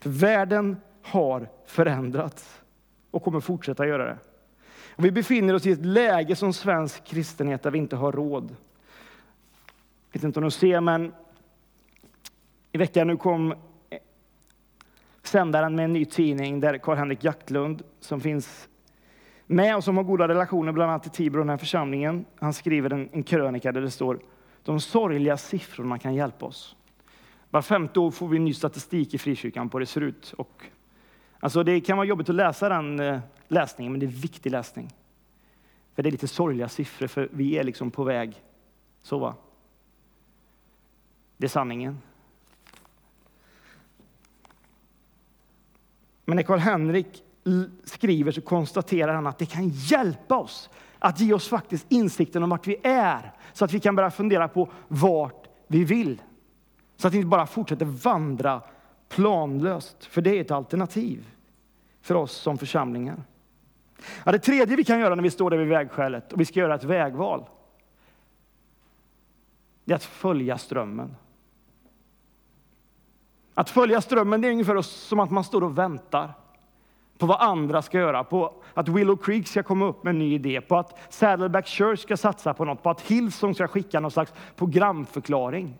För 0.00 0.10
världen 0.10 0.76
har 1.02 1.48
förändrats 1.66 2.62
och 3.10 3.22
kommer 3.22 3.40
fortsätta 3.40 3.86
göra 3.86 4.04
det. 4.04 4.18
Och 4.96 5.04
vi 5.04 5.10
befinner 5.10 5.54
oss 5.54 5.66
i 5.66 5.72
ett 5.72 5.84
läge 5.84 6.36
som 6.36 6.52
svensk 6.52 7.04
kristenhet 7.04 7.62
där 7.62 7.70
vi 7.70 7.78
inte 7.78 7.96
har 7.96 8.12
råd. 8.12 8.56
Jag 10.10 10.20
vet 10.20 10.24
inte 10.24 10.38
om 10.38 10.44
du 10.44 10.50
ser, 10.50 10.80
men 10.80 11.12
i 12.72 12.78
veckan 12.78 13.06
nu 13.06 13.16
kom 13.16 13.54
sändaren 15.22 15.76
med 15.76 15.84
en 15.84 15.92
ny 15.92 16.04
tidning 16.04 16.60
där 16.60 16.78
Karl-Henrik 16.78 17.24
Jaktlund, 17.24 17.82
som 18.00 18.20
finns 18.20 18.68
med 19.46 19.76
och 19.76 19.84
som 19.84 19.96
har 19.96 20.04
goda 20.04 20.28
relationer 20.28 20.72
bland 20.72 20.90
annat 20.90 21.02
till 21.02 21.10
Tibro, 21.10 21.38
den 21.38 21.48
här 21.48 21.56
församlingen. 21.56 22.24
Han 22.36 22.52
skriver 22.52 22.92
en, 22.92 23.08
en 23.12 23.22
krönika 23.22 23.72
där 23.72 23.80
det 23.80 23.90
står 23.90 24.20
de 24.64 24.80
sorgliga 24.80 25.36
siffrorna 25.36 25.98
kan 25.98 26.14
hjälpa 26.14 26.46
oss. 26.46 26.76
Var 27.50 27.62
femte 27.62 28.00
år 28.00 28.10
får 28.10 28.28
vi 28.28 28.38
ny 28.38 28.54
statistik 28.54 29.14
i 29.14 29.18
frikyrkan 29.18 29.68
på 29.68 29.78
hur 29.78 29.80
det 29.80 29.86
ser 29.86 30.00
ut. 30.00 30.34
Och, 30.38 30.64
alltså 31.40 31.62
det 31.62 31.80
kan 31.80 31.96
vara 31.96 32.06
jobbigt 32.06 32.28
att 32.28 32.34
läsa 32.34 32.68
den 32.68 33.00
eh, 33.00 33.20
läsningen, 33.48 33.92
men 33.92 34.00
det 34.00 34.06
är 34.06 34.08
viktig 34.08 34.50
läsning. 34.50 34.90
För 35.94 36.02
det 36.02 36.08
är 36.08 36.10
lite 36.10 36.28
sorgliga 36.28 36.68
siffror, 36.68 37.06
för 37.06 37.28
vi 37.32 37.58
är 37.58 37.64
liksom 37.64 37.90
på 37.90 38.04
väg. 38.04 38.42
Så 39.02 39.18
va? 39.18 39.34
Det 41.36 41.46
är 41.46 41.48
sanningen. 41.48 41.98
Men 46.24 46.36
när 46.36 46.42
Karl-Henrik 46.42 47.22
skriver 47.84 48.32
så 48.32 48.40
konstaterar 48.40 49.14
han 49.14 49.26
att 49.26 49.38
det 49.38 49.46
kan 49.46 49.68
hjälpa 49.68 50.36
oss 50.36 50.70
att 51.04 51.20
ge 51.20 51.32
oss 51.32 51.48
faktiskt 51.48 51.86
insikten 51.88 52.42
om 52.42 52.50
vart 52.50 52.66
vi 52.66 52.76
är, 52.82 53.32
så 53.52 53.64
att 53.64 53.72
vi 53.72 53.80
kan 53.80 53.96
börja 53.96 54.10
fundera 54.10 54.48
på 54.48 54.68
vart 54.88 55.48
vi 55.66 55.84
vill. 55.84 56.22
Så 56.96 57.08
att 57.08 57.14
vi 57.14 57.16
inte 57.16 57.28
bara 57.28 57.46
fortsätter 57.46 57.84
vandra 57.86 58.62
planlöst, 59.08 60.04
för 60.04 60.22
det 60.22 60.30
är 60.30 60.40
ett 60.40 60.50
alternativ 60.50 61.26
för 62.00 62.14
oss 62.14 62.32
som 62.32 62.58
församlingar. 62.58 63.22
Ja, 64.24 64.32
det 64.32 64.38
tredje 64.38 64.76
vi 64.76 64.84
kan 64.84 65.00
göra 65.00 65.14
när 65.14 65.22
vi 65.22 65.30
står 65.30 65.50
där 65.50 65.56
vid 65.56 65.68
vägskälet 65.68 66.32
och 66.32 66.40
vi 66.40 66.44
ska 66.44 66.60
göra 66.60 66.74
ett 66.74 66.84
vägval, 66.84 67.44
det 69.84 69.92
är 69.92 69.96
att 69.96 70.04
följa 70.04 70.58
strömmen. 70.58 71.16
Att 73.54 73.70
följa 73.70 74.00
strömmen 74.00 74.40
det 74.40 74.48
är 74.48 74.52
ungefär 74.52 74.82
som 74.82 75.20
att 75.20 75.30
man 75.30 75.44
står 75.44 75.64
och 75.64 75.78
väntar 75.78 76.32
på 77.18 77.26
vad 77.26 77.40
andra 77.40 77.82
ska 77.82 77.98
göra, 77.98 78.24
på 78.24 78.52
att 78.74 78.88
Willow 78.88 79.16
Creek 79.16 79.48
ska 79.48 79.62
komma 79.62 79.86
upp 79.86 80.04
med 80.04 80.10
en 80.10 80.18
ny 80.18 80.34
idé, 80.34 80.60
på 80.60 80.76
att 80.76 81.12
Saddleback 81.12 81.66
Church 81.66 82.00
ska 82.00 82.16
satsa 82.16 82.54
på 82.54 82.64
något, 82.64 82.82
på 82.82 82.90
att 82.90 83.00
Hillsong 83.00 83.54
ska 83.54 83.68
skicka 83.68 84.00
någon 84.00 84.10
slags 84.10 84.32
programförklaring. 84.56 85.74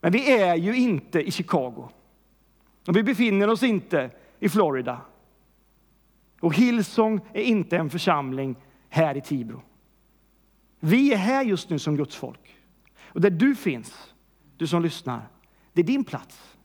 Men 0.00 0.12
vi 0.12 0.40
är 0.40 0.54
ju 0.54 0.76
inte 0.76 1.20
i 1.20 1.30
Chicago. 1.30 1.88
Och 2.86 2.96
vi 2.96 3.02
befinner 3.02 3.48
oss 3.48 3.62
inte 3.62 4.10
i 4.38 4.48
Florida. 4.48 5.00
Och 6.40 6.54
Hillsong 6.54 7.20
är 7.32 7.42
inte 7.42 7.76
en 7.76 7.90
församling 7.90 8.56
här 8.88 9.16
i 9.16 9.20
Tibro. 9.20 9.62
Vi 10.80 11.12
är 11.12 11.16
här 11.16 11.44
just 11.44 11.70
nu 11.70 11.78
som 11.78 11.96
Guds 11.96 12.16
folk. 12.16 12.56
Och 13.02 13.20
där 13.20 13.30
du 13.30 13.54
finns, 13.54 14.14
du 14.56 14.66
som 14.66 14.82
lyssnar, 14.82 15.28
det 15.72 15.80
är 15.80 15.84
din 15.84 16.04
plats. 16.04 16.55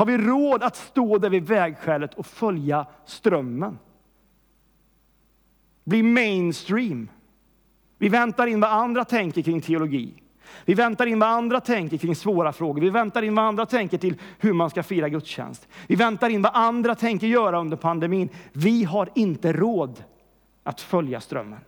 Har 0.00 0.06
vi 0.06 0.18
råd 0.18 0.62
att 0.62 0.76
stå 0.76 1.18
där 1.18 1.30
vid 1.30 1.46
vägskälet 1.46 2.14
och 2.14 2.26
följa 2.26 2.86
strömmen? 3.04 3.78
Bli 5.84 6.02
mainstream. 6.02 7.08
Vi 7.98 8.08
väntar 8.08 8.46
in 8.46 8.60
vad 8.60 8.70
andra 8.70 9.04
tänker 9.04 9.42
kring 9.42 9.60
teologi. 9.60 10.14
Vi 10.64 10.74
väntar 10.74 11.06
in 11.06 11.18
vad 11.18 11.28
andra 11.28 11.60
tänker 11.60 11.96
kring 11.96 12.16
svåra 12.16 12.52
frågor. 12.52 12.80
Vi 12.80 12.90
väntar 12.90 13.22
in 13.22 13.34
vad 13.34 13.44
andra 13.44 13.66
tänker 13.66 13.98
till 13.98 14.14
hur 14.38 14.52
man 14.52 14.70
ska 14.70 14.82
fira 14.82 15.08
gudstjänst. 15.08 15.68
Vi 15.86 15.94
väntar 15.94 16.28
in 16.30 16.42
vad 16.42 16.52
andra 16.54 16.94
tänker 16.94 17.26
göra 17.26 17.60
under 17.60 17.76
pandemin. 17.76 18.28
Vi 18.52 18.84
har 18.84 19.08
inte 19.14 19.52
råd 19.52 20.04
att 20.62 20.80
följa 20.80 21.20
strömmen. 21.20 21.60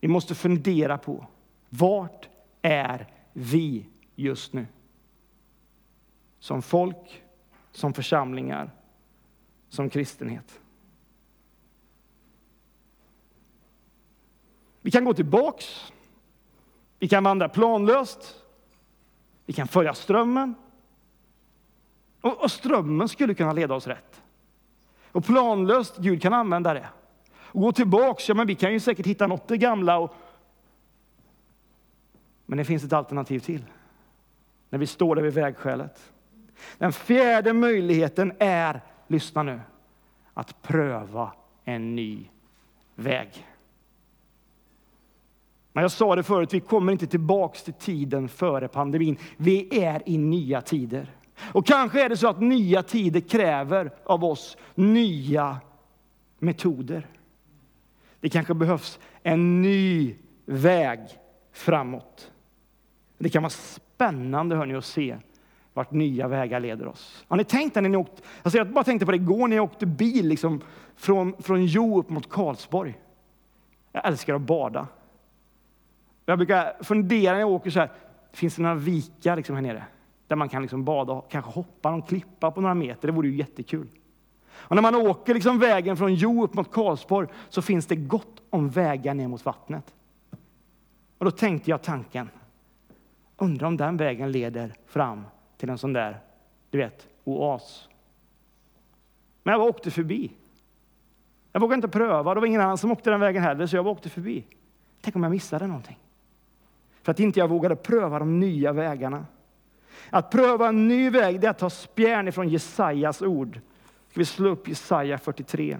Vi 0.00 0.08
måste 0.08 0.34
fundera 0.34 0.98
på 0.98 1.26
vart 1.68 2.28
är 2.62 3.06
vi 3.32 3.86
just 4.16 4.52
nu? 4.52 4.66
Som 6.42 6.62
folk, 6.62 7.22
som 7.70 7.94
församlingar, 7.94 8.70
som 9.68 9.90
kristenhet. 9.90 10.60
Vi 14.80 14.90
kan 14.90 15.04
gå 15.04 15.14
tillbaks 15.14 15.92
vi 17.02 17.08
kan 17.08 17.24
vandra 17.24 17.48
planlöst. 17.48 18.42
Vi 19.46 19.52
kan 19.52 19.68
följa 19.68 19.94
strömmen. 19.94 20.54
Och, 22.20 22.42
och 22.42 22.50
strömmen 22.50 23.08
skulle 23.08 23.34
kunna 23.34 23.52
leda 23.52 23.74
oss 23.74 23.86
rätt. 23.86 24.22
Och 25.12 25.24
planlöst, 25.24 25.96
Gud 25.96 26.22
kan 26.22 26.32
använda 26.32 26.74
det. 26.74 26.88
Och 27.32 27.60
gå 27.60 27.72
tillbaks, 27.72 28.28
ja 28.28 28.34
men 28.34 28.46
vi 28.46 28.54
kan 28.54 28.72
ju 28.72 28.80
säkert 28.80 29.06
hitta 29.06 29.26
något 29.26 29.48
det 29.48 29.56
gamla. 29.56 29.98
Och... 29.98 30.14
Men 32.46 32.58
det 32.58 32.64
finns 32.64 32.84
ett 32.84 32.92
alternativ 32.92 33.40
till. 33.40 33.64
När 34.70 34.78
vi 34.78 34.86
står 34.86 35.16
där 35.16 35.22
vid 35.22 35.34
vägskälet. 35.34 36.12
Den 36.78 36.92
fjärde 36.92 37.52
möjligheten 37.52 38.32
är, 38.38 38.80
lyssna 39.06 39.42
nu, 39.42 39.60
att 40.34 40.62
pröva 40.62 41.32
en 41.64 41.96
ny 41.96 42.24
väg. 42.94 43.46
Men 45.72 45.82
jag 45.82 45.90
sa 45.90 46.16
det 46.16 46.22
förut, 46.22 46.54
vi 46.54 46.60
kommer 46.60 46.92
inte 46.92 47.06
tillbaks 47.06 47.62
till 47.62 47.74
tiden 47.74 48.28
före 48.28 48.68
pandemin. 48.68 49.16
Vi 49.36 49.84
är 49.84 50.02
i 50.08 50.18
nya 50.18 50.60
tider. 50.60 51.10
Och 51.52 51.66
kanske 51.66 52.04
är 52.04 52.08
det 52.08 52.16
så 52.16 52.28
att 52.28 52.40
nya 52.40 52.82
tider 52.82 53.20
kräver 53.20 53.90
av 54.04 54.24
oss 54.24 54.56
nya 54.74 55.60
metoder. 56.38 57.06
Det 58.20 58.28
kanske 58.28 58.54
behövs 58.54 58.98
en 59.22 59.62
ny 59.62 60.14
väg 60.44 61.00
framåt. 61.52 62.32
Det 63.18 63.28
kan 63.28 63.42
vara 63.42 63.50
spännande 63.50 64.56
hörni, 64.56 64.74
att 64.74 64.84
se 64.84 65.16
vart 65.74 65.90
nya 65.90 66.28
vägar 66.28 66.60
leder 66.60 66.86
oss. 66.86 67.24
Har 67.28 67.36
ni 67.36 67.44
tänkt 67.44 67.74
när 67.74 67.82
ni 67.82 67.96
åkt, 67.96 68.22
alltså 68.42 68.58
jag 68.58 68.72
bara 68.72 68.84
tänkte 68.84 69.06
på 69.06 69.12
det 69.12 69.16
igår 69.16 69.48
när 69.48 69.56
jag 69.56 69.64
åkte 69.64 69.86
bil 69.86 70.28
liksom 70.28 70.60
från, 70.96 71.34
från 71.42 71.66
Jo 71.66 71.98
upp 71.98 72.10
mot 72.10 72.30
Karlsborg. 72.30 72.98
Jag 73.92 74.06
älskar 74.06 74.34
att 74.34 74.40
bada. 74.40 74.88
Jag 76.26 76.38
brukar 76.38 76.82
fundera 76.84 77.32
när 77.32 77.40
jag 77.40 77.50
åker 77.50 77.70
så 77.70 77.80
här, 77.80 77.90
finns 78.32 78.56
det 78.56 78.62
några 78.62 78.74
vikar 78.74 79.36
liksom 79.36 79.54
här 79.54 79.62
nere? 79.62 79.84
Där 80.26 80.36
man 80.36 80.48
kan 80.48 80.62
liksom 80.62 80.84
bada 80.84 81.12
och 81.12 81.30
kanske 81.30 81.50
hoppa 81.50 81.90
någon 81.90 82.02
klippa 82.02 82.50
på 82.50 82.60
några 82.60 82.74
meter. 82.74 83.08
Det 83.08 83.12
vore 83.12 83.28
ju 83.28 83.36
jättekul. 83.36 83.88
Och 84.54 84.74
när 84.74 84.82
man 84.82 84.94
åker 84.94 85.34
liksom 85.34 85.58
vägen 85.58 85.96
från 85.96 86.14
Jo 86.14 86.44
upp 86.44 86.54
mot 86.54 86.72
Karlsborg 86.72 87.28
så 87.48 87.62
finns 87.62 87.86
det 87.86 87.96
gott 87.96 88.42
om 88.50 88.70
vägar 88.70 89.14
ner 89.14 89.28
mot 89.28 89.44
vattnet. 89.44 89.94
Och 91.18 91.24
då 91.24 91.30
tänkte 91.30 91.70
jag 91.70 91.82
tanken, 91.82 92.28
undrar 93.36 93.68
om 93.68 93.76
den 93.76 93.96
vägen 93.96 94.32
leder 94.32 94.74
fram 94.86 95.24
till 95.62 95.70
en 95.70 95.78
sån 95.78 95.92
där, 95.92 96.20
du 96.70 96.78
vet, 96.78 97.08
oas. 97.24 97.88
Men 99.42 99.52
jag 99.52 99.60
bara 99.60 99.68
åkte 99.68 99.90
förbi. 99.90 100.32
Jag 101.52 101.60
vågade 101.60 101.74
inte 101.74 101.88
pröva, 101.88 102.34
det 102.34 102.40
var 102.40 102.46
ingen 102.46 102.60
annan 102.60 102.78
som 102.78 102.90
åkte 102.90 103.10
den 103.10 103.20
vägen 103.20 103.42
heller, 103.42 103.66
så 103.66 103.76
jag 103.76 103.84
bara 103.84 103.92
åkte 103.92 104.08
förbi. 104.08 104.44
Tänk 105.00 105.16
om 105.16 105.22
jag 105.22 105.30
missade 105.30 105.66
någonting 105.66 105.98
för 107.02 107.12
att 107.12 107.20
inte 107.20 107.38
jag 107.38 107.48
vågade 107.48 107.76
pröva 107.76 108.18
de 108.18 108.40
nya 108.40 108.72
vägarna. 108.72 109.26
Att 110.10 110.30
pröva 110.30 110.68
en 110.68 110.88
ny 110.88 111.10
väg 111.10 111.40
det 111.40 111.46
är 111.46 111.50
att 111.50 111.58
ta 111.58 111.70
spjärn 111.70 112.28
ifrån 112.28 112.48
Jesajas 112.48 113.22
ord. 113.22 113.60
Ska 114.10 114.20
vi 114.20 114.24
slå 114.24 114.48
upp 114.48 114.68
Jesaja 114.68 115.18
43. 115.18 115.78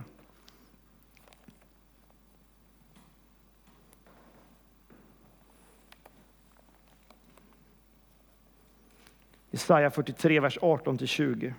Jesaja 9.52 9.90
43, 9.90 10.40
vers 10.40 10.58
18-20. 10.58 11.52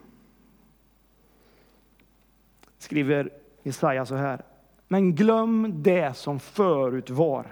Skriver 2.77 3.29
Jesaja 3.63 4.05
så 4.05 4.15
här. 4.15 4.41
Men 4.87 5.15
glöm 5.15 5.83
det 5.83 6.17
som 6.17 6.39
förut 6.39 7.09
var 7.09 7.47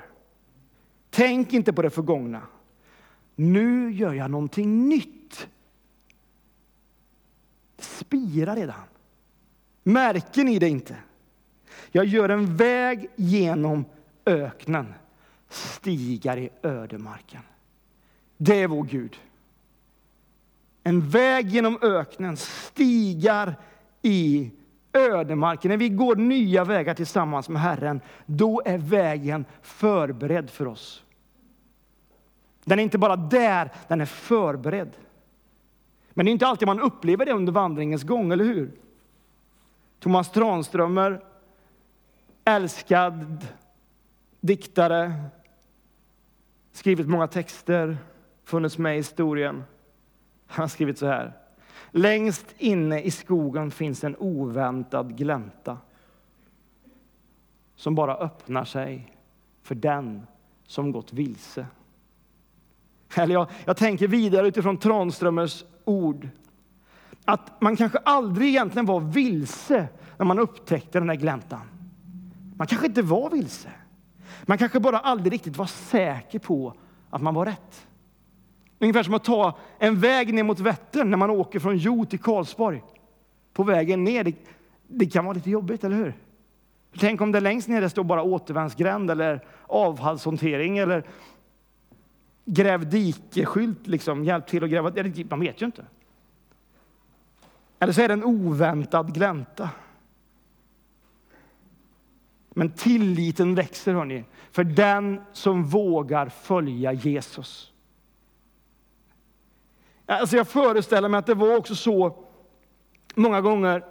Tänk 1.12 1.54
inte 1.54 1.74
på 1.74 1.82
det 1.82 1.90
förgångna. 1.90 2.42
Nu 3.36 3.92
gör 3.92 4.14
jag 4.14 4.32
någonting 4.32 4.90
nytt. 4.90 5.48
Det 7.76 7.84
spirar 7.84 8.56
redan. 8.56 8.84
Märker 9.84 10.44
ni 10.44 10.60
det 10.60 10.70
inte? 10.70 10.96
Jag 11.92 12.06
gör 12.06 12.30
en 12.30 12.58
väg 12.58 13.10
genom 13.16 13.86
öknen, 14.26 14.94
stigar 15.50 16.38
i 16.38 16.50
ödemarken. 16.64 17.42
Det 18.38 18.62
är 18.62 18.68
vår 18.68 18.84
Gud. 18.84 19.20
En 20.84 21.10
väg 21.10 21.48
genom 21.48 21.80
öknen, 21.82 22.38
stigar 22.38 23.56
i 24.02 24.52
ödemarken. 24.94 25.70
När 25.70 25.78
vi 25.78 25.89
går 25.89 26.15
nya 26.15 26.63
vägar 26.63 26.94
tillsammans 26.94 27.50
med 27.50 27.62
Herren, 27.62 28.02
då 28.26 28.62
är 28.65 28.78
vägen 28.78 29.46
förberedd 29.62 30.50
för 30.50 30.67
oss. 30.67 31.04
Den 32.63 32.80
är 32.80 32.84
inte 32.84 32.98
bara 32.98 33.15
där, 33.15 33.72
den 33.88 34.02
är 34.02 34.06
förberedd. 34.06 34.91
Men 36.13 36.26
det 36.26 36.30
är 36.30 36.34
inte 36.34 36.48
alltid 36.48 36.67
man 36.67 36.80
upplever 36.80 37.26
det 37.26 37.32
under 37.32 37.54
vandringens 37.54 38.04
gång, 38.04 38.32
eller 38.32 38.46
hur? 38.46 38.72
Thomas 40.00 40.32
Tranströmer, 40.32 41.24
älskad 42.46 43.48
diktare, 44.39 45.13
skrivit 46.72 47.08
många 47.08 47.28
texter, 47.28 47.98
funnits 48.44 48.78
med 48.78 48.94
i 48.94 48.98
historien. 48.98 49.63
Han 50.52 50.64
har 50.64 50.68
skrivit 50.68 50.98
så 50.98 51.06
här. 51.06 51.34
Längst 51.92 52.46
inne 52.58 53.02
i 53.02 53.12
skogen 53.12 53.72
finns 53.72 54.04
en 54.04 54.16
oväntad 54.16 55.18
glänta 55.18 55.78
som 57.76 57.96
bara 57.96 58.16
öppnar 58.16 58.66
sig 58.66 59.16
för 59.64 59.76
den 59.76 60.28
som 60.68 60.92
gått 60.92 61.14
vilse. 61.14 61.66
Eller 63.16 63.34
jag, 63.34 63.48
jag 63.66 63.78
tänker 63.78 64.08
vidare 64.08 64.48
utifrån 64.48 64.78
Tranströmers 64.78 65.64
ord. 65.86 66.30
Att 67.26 67.62
man 67.62 67.76
kanske 67.76 67.98
aldrig 67.98 68.50
egentligen 68.50 68.86
var 68.86 69.00
vilse 69.00 69.88
när 70.18 70.26
man 70.26 70.40
upptäckte 70.40 71.00
den 71.00 71.08
där 71.08 71.16
gläntan. 71.16 71.62
Man 72.56 72.68
kanske 72.68 72.88
inte 72.88 73.02
var 73.02 73.30
vilse. 73.30 73.70
Man 74.46 74.58
kanske 74.58 74.80
bara 74.80 75.00
aldrig 75.00 75.34
riktigt 75.34 75.58
var 75.58 75.66
säker 75.66 76.40
på 76.40 76.74
att 77.10 77.22
man 77.22 77.34
var 77.34 77.46
rätt. 77.46 77.88
Ungefär 78.82 79.04
som 79.04 79.13
att 79.13 79.24
ta 79.24 79.58
en 79.80 80.00
väg 80.00 80.34
ner 80.34 80.44
mot 80.44 80.60
Vättern 80.60 81.10
när 81.10 81.17
man 81.17 81.30
åker 81.30 81.60
från 81.60 81.78
Jo 81.78 82.06
till 82.06 82.20
Karlsborg. 82.20 82.84
På 83.54 83.63
vägen 83.63 84.04
ner, 84.04 84.24
det, 84.24 84.36
det 84.88 85.06
kan 85.06 85.26
vara 85.26 85.34
lite 85.34 85.50
jobbigt, 85.50 85.84
eller 85.84 85.96
hur? 85.96 86.13
Tänk 87.00 87.22
om 87.22 87.32
det 87.32 87.39
längst 87.39 87.67
ner 87.67 87.88
står 87.88 88.04
bara 88.04 88.24
återvändsgränd 88.24 89.12
eller 89.12 89.46
avfallshantering 89.67 90.78
eller 90.78 91.04
gräv 92.46 92.89
dikeskylt, 92.89 93.88
liksom, 93.88 94.24
hjälp 94.24 94.48
till 94.48 94.63
att 94.63 94.70
gräva. 94.70 94.91
Typ, 94.91 95.30
man 95.30 95.39
vet 95.39 95.62
ju 95.62 95.65
inte. 95.65 95.86
Eller 97.80 97.94
så 97.94 98.02
är 98.02 98.08
det 98.08 98.13
en 98.13 98.24
oväntad 98.24 99.13
glänta. 99.13 99.70
Men 102.50 102.72
tilliten 102.72 103.56
växer, 103.56 103.94
hörni, 103.94 104.24
för 104.52 104.63
den 104.63 105.22
som 105.34 105.63
vågar 105.63 106.30
följa 106.30 106.94
Jesus. 106.94 107.71
Alltså 110.19 110.38
jag 110.38 110.47
föreställer 110.47 111.10
mig 111.10 111.17
att 111.17 111.26
det 111.26 111.34
var 111.34 111.58
också 111.58 111.76
så 111.76 112.26
många 113.15 113.41
gånger 113.41 113.86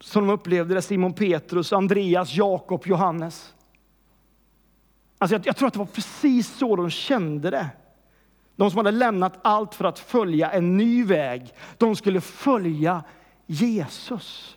som 0.00 0.26
de 0.26 0.32
upplevde 0.32 0.74
det, 0.74 0.82
Simon 0.82 1.12
Petrus, 1.12 1.72
Andreas, 1.72 2.34
Jakob, 2.34 2.86
Johannes. 2.86 3.54
Alltså 5.18 5.34
jag, 5.34 5.46
jag, 5.46 5.56
tror 5.56 5.68
att 5.68 5.72
det 5.72 5.78
var 5.78 5.86
precis 5.86 6.56
så 6.56 6.76
de 6.76 6.90
kände 6.90 7.50
det. 7.50 7.68
De 8.56 8.70
som 8.70 8.76
hade 8.76 8.90
lämnat 8.90 9.38
allt 9.42 9.74
för 9.74 9.84
att 9.84 9.98
följa 9.98 10.50
en 10.50 10.76
ny 10.76 11.04
väg, 11.04 11.54
de 11.78 11.96
skulle 11.96 12.20
följa 12.20 13.04
Jesus. 13.46 14.56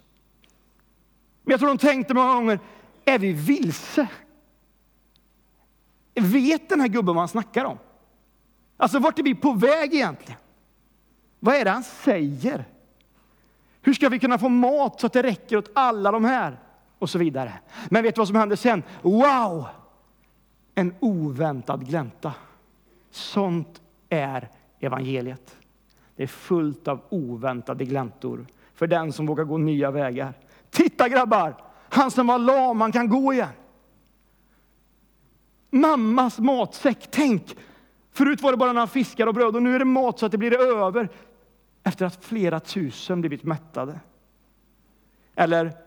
Men 1.44 1.52
jag 1.52 1.60
tror 1.60 1.70
de 1.70 1.78
tänkte 1.78 2.14
många 2.14 2.34
gånger, 2.34 2.60
är 3.06 3.20
vi 3.20 3.34
vilse? 3.34 4.08
Vet 6.14 6.70
den 6.70 6.82
här 6.82 6.88
gubben 6.88 7.16
vad 7.16 7.22
han 7.22 7.28
snackar 7.28 7.66
om? 7.66 7.78
Alltså 8.78 9.00
vart 9.00 9.20
är 9.20 9.24
vi 9.24 9.36
på 9.36 9.54
väg 9.54 9.94
egentligen? 9.94 10.40
Vad 11.40 11.56
är 11.56 11.66
det 11.66 11.72
han 11.72 11.84
säger? 11.84 12.66
Hur 13.82 13.94
ska 13.94 14.10
vi 14.10 14.20
kunna 14.20 14.38
få 14.38 14.50
mat 14.50 15.00
så 15.00 15.08
att 15.08 15.14
det 15.14 15.24
räcker 15.24 15.58
åt 15.58 15.72
alla 15.74 16.12
de 16.12 16.26
här? 16.26 16.60
Och 17.00 17.10
så 17.10 17.18
vidare. 17.18 17.54
Men 17.90 18.04
vet 18.04 18.16
du 18.16 18.20
vad 18.20 18.28
som 18.28 18.38
händer 18.38 18.56
sen? 18.56 18.84
Wow! 19.02 19.66
En 20.76 20.94
oväntad 21.00 21.88
glänta. 21.88 22.34
Sånt 23.12 23.82
är 24.10 24.50
evangeliet. 24.80 25.56
Det 26.16 26.24
är 26.24 26.28
fullt 26.28 26.88
av 26.88 27.02
oväntade 27.10 27.86
gläntor 27.86 28.46
för 28.76 28.88
den 28.88 29.14
som 29.14 29.26
vågar 29.26 29.44
gå 29.44 29.58
nya 29.58 29.92
vägar. 29.92 30.34
Titta 30.70 31.10
grabbar! 31.10 31.56
Han 31.90 32.12
som 32.12 32.28
var 32.28 32.40
lam, 32.40 32.82
han 32.82 32.92
kan 32.92 33.10
gå 33.10 33.34
igen. 33.34 33.50
Mammas 35.70 36.40
matsäck, 36.40 37.08
tänk! 37.12 37.56
Förut 38.18 38.42
var 38.42 38.52
det 38.52 38.58
bara 38.58 38.74
några 38.74 38.88
fiskar 38.88 39.28
och 39.28 39.34
bröd 39.34 39.56
och 39.56 39.64
nu 39.64 39.76
är 39.76 39.80
det 39.80 39.86
mat 39.86 40.20
så 40.20 40.26
att 40.26 40.32
det 40.32 40.38
blir 40.38 40.62
över 40.62 41.10
efter 41.84 42.06
att 42.06 42.26
flera 42.26 42.60
tusen 42.60 43.22
blivit 43.22 43.44
mättade. 43.44 44.00
Eller, 45.36 45.78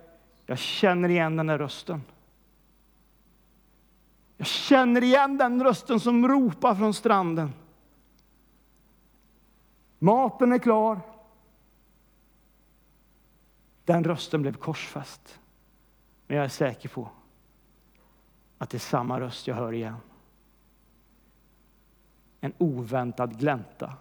jag 0.47 0.59
känner 0.59 1.09
igen 1.09 1.37
den 1.37 1.47
där 1.47 1.59
rösten. 1.59 2.03
Jag 4.37 4.47
känner 4.47 5.03
igen 5.03 5.39
den 5.39 5.65
rösten 5.65 6.01
som 6.01 6.29
ropar 6.29 6.75
från 6.75 6.95
stranden. 6.95 7.53
Maten 9.99 10.53
är 10.53 10.59
klar. 10.59 11.01
Den 13.85 14.05
rösten 14.05 14.43
blev 14.43 14.55
korsfäst. 14.55 15.41
Men 16.27 16.37
jag 16.37 16.45
är 16.45 16.49
säker 16.49 16.89
på 16.89 17.09
att 18.59 18.71
det 18.71 18.77
är 18.77 18.79
samma 18.79 19.21
röst 19.21 19.47
jag 19.47 19.55
hör 19.55 19.73
igen. 19.73 19.97
En 22.41 22.53
oväntad 22.59 23.39
glänta. 23.39 23.93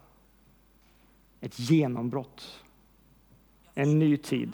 Ett 1.41 1.59
genombrott. 1.59 2.63
En 3.73 3.99
ny 3.99 4.17
tid. 4.17 4.53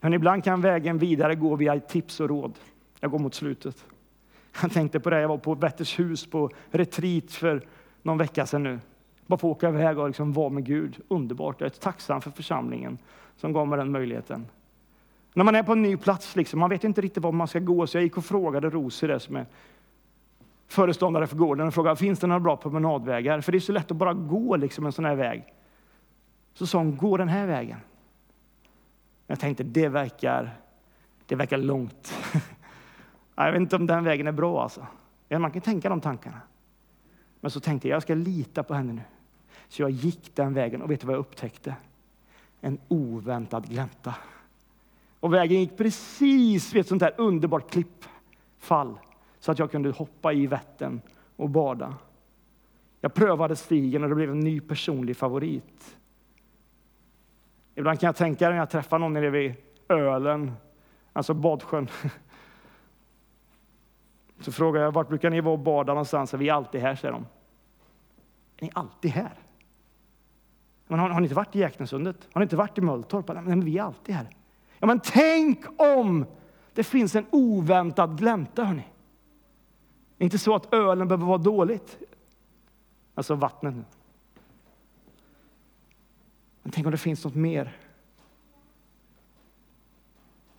Men 0.00 0.14
ibland 0.14 0.44
kan 0.44 0.60
vägen 0.60 0.98
vidare 0.98 1.34
gå 1.34 1.56
via 1.56 1.80
tips 1.80 2.20
och 2.20 2.28
råd. 2.28 2.58
Jag 3.00 3.10
går 3.10 3.18
mot 3.18 3.34
slutet. 3.34 3.86
Jag 4.62 4.72
tänkte 4.72 5.00
på 5.00 5.10
det, 5.10 5.20
jag 5.20 5.28
var 5.28 5.38
på 5.38 5.54
Vättershus 5.54 6.26
på 6.26 6.50
retreat 6.70 7.32
för 7.32 7.66
någon 8.02 8.18
vecka 8.18 8.46
sedan 8.46 8.62
nu. 8.62 8.80
Bara 9.30 9.38
få 9.38 9.50
åka 9.50 9.68
iväg 9.68 9.98
och 9.98 10.06
liksom 10.06 10.32
vara 10.32 10.48
med 10.48 10.64
Gud. 10.64 11.00
Underbart. 11.08 11.60
Jag 11.60 11.66
är 11.66 11.70
tacksam 11.70 12.20
för 12.20 12.30
församlingen 12.30 12.98
som 13.36 13.52
gav 13.52 13.68
mig 13.68 13.78
den 13.78 13.92
möjligheten. 13.92 14.46
När 15.34 15.44
man 15.44 15.54
är 15.54 15.62
på 15.62 15.72
en 15.72 15.82
ny 15.82 15.96
plats, 15.96 16.36
liksom, 16.36 16.60
man 16.60 16.70
vet 16.70 16.84
inte 16.84 17.00
riktigt 17.00 17.22
var 17.22 17.32
man 17.32 17.48
ska 17.48 17.58
gå, 17.58 17.86
så 17.86 17.96
jag 17.96 18.04
gick 18.04 18.16
och 18.16 18.24
frågade 18.24 18.70
Rosie, 18.70 19.20
som 19.20 19.36
är 19.36 19.46
föreståndare 20.68 21.26
för 21.26 21.36
gården, 21.36 21.66
och 21.66 21.74
frågade 21.74 21.96
finns 21.96 22.18
det 22.18 22.26
några 22.26 22.40
bra 22.40 22.56
promenadvägar? 22.56 23.40
För 23.40 23.52
det 23.52 23.58
är 23.58 23.60
så 23.60 23.72
lätt 23.72 23.90
att 23.90 23.96
bara 23.96 24.14
gå 24.14 24.56
liksom, 24.56 24.86
en 24.86 24.92
sån 24.92 25.04
här 25.04 25.14
väg. 25.14 25.44
Så 26.54 26.66
sa 26.66 26.78
hon, 26.78 26.96
gå 26.96 27.16
den 27.16 27.28
här 27.28 27.46
vägen. 27.46 27.78
Jag 29.26 29.40
tänkte, 29.40 29.62
det 29.62 29.88
verkar, 29.88 30.56
det 31.26 31.34
verkar 31.34 31.58
långt. 31.58 32.14
Jag 33.34 33.52
vet 33.52 33.60
inte 33.60 33.76
om 33.76 33.86
den 33.86 34.04
vägen 34.04 34.26
är 34.26 34.32
bra 34.32 34.62
alltså. 34.62 34.86
Man 35.28 35.50
kan 35.50 35.62
tänka 35.62 35.88
de 35.88 36.00
tankarna. 36.00 36.40
Men 37.40 37.50
så 37.50 37.60
tänkte 37.60 37.88
jag, 37.88 37.96
jag 37.96 38.02
ska 38.02 38.14
lita 38.14 38.62
på 38.62 38.74
henne 38.74 38.92
nu. 38.92 39.02
Så 39.70 39.82
jag 39.82 39.90
gick 39.90 40.36
den 40.36 40.54
vägen 40.54 40.82
och 40.82 40.90
vet 40.90 41.00
du 41.00 41.06
vad 41.06 41.16
jag 41.16 41.20
upptäckte? 41.20 41.74
En 42.60 42.78
oväntad 42.88 43.68
glänta. 43.68 44.14
Och 45.20 45.34
vägen 45.34 45.60
gick 45.60 45.76
precis 45.76 46.74
vid 46.74 46.80
ett 46.80 46.88
sånt 46.88 47.02
här 47.02 47.14
underbart 47.16 47.70
klippfall 47.70 48.98
så 49.38 49.52
att 49.52 49.58
jag 49.58 49.70
kunde 49.70 49.90
hoppa 49.90 50.32
i 50.32 50.46
Vättern 50.46 51.00
och 51.36 51.50
bada. 51.50 51.94
Jag 53.00 53.14
prövade 53.14 53.56
stigen 53.56 54.02
och 54.02 54.08
det 54.08 54.14
blev 54.14 54.30
en 54.30 54.40
ny 54.40 54.60
personlig 54.60 55.16
favorit. 55.16 55.96
Ibland 57.74 58.00
kan 58.00 58.06
jag 58.06 58.16
tänka 58.16 58.50
när 58.50 58.56
jag 58.56 58.70
träffar 58.70 58.98
någon 58.98 59.12
nere 59.12 59.30
vid 59.30 59.54
Ölen, 59.88 60.52
alltså 61.12 61.34
badsjön. 61.34 61.88
Så 64.40 64.52
frågar 64.52 64.82
jag, 64.82 64.92
vart 64.92 65.08
brukar 65.08 65.30
ni 65.30 65.40
vara 65.40 65.52
och 65.52 65.58
bada 65.58 65.92
någonstans? 65.92 66.34
Vi 66.34 66.48
är 66.48 66.52
alltid 66.52 66.80
här, 66.80 66.94
säger 66.94 67.12
de. 67.12 67.26
Är 68.56 68.64
ni 68.64 68.70
alltid 68.74 69.10
här? 69.10 69.49
Men 70.90 70.98
har, 70.98 71.10
har 71.10 71.20
ni 71.20 71.24
inte 71.24 71.34
varit 71.34 71.56
i 71.56 71.58
Jäknesundet? 71.58 72.28
Har 72.32 72.40
ni 72.40 72.42
inte 72.42 72.56
varit 72.56 72.78
i 72.78 72.80
Mölltorp? 72.80 73.28
Nej, 73.28 73.42
men 73.42 73.64
vi 73.64 73.78
är 73.78 73.82
alltid 73.82 74.14
här. 74.14 74.28
Ja, 74.78 74.86
men 74.86 75.00
tänk 75.00 75.64
om 75.80 76.26
det 76.74 76.84
finns 76.84 77.14
en 77.14 77.26
oväntad 77.30 78.18
glänta, 78.18 78.64
hörni. 78.64 78.86
Det 80.16 80.22
är 80.22 80.24
inte 80.24 80.38
så 80.38 80.54
att 80.54 80.74
ölen 80.74 81.08
behöver 81.08 81.26
vara 81.26 81.38
dåligt. 81.38 81.98
Alltså 83.14 83.34
vattnet. 83.34 83.74
Men 86.62 86.72
tänk 86.72 86.86
om 86.86 86.90
det 86.90 86.98
finns 86.98 87.24
något 87.24 87.34
mer. 87.34 87.76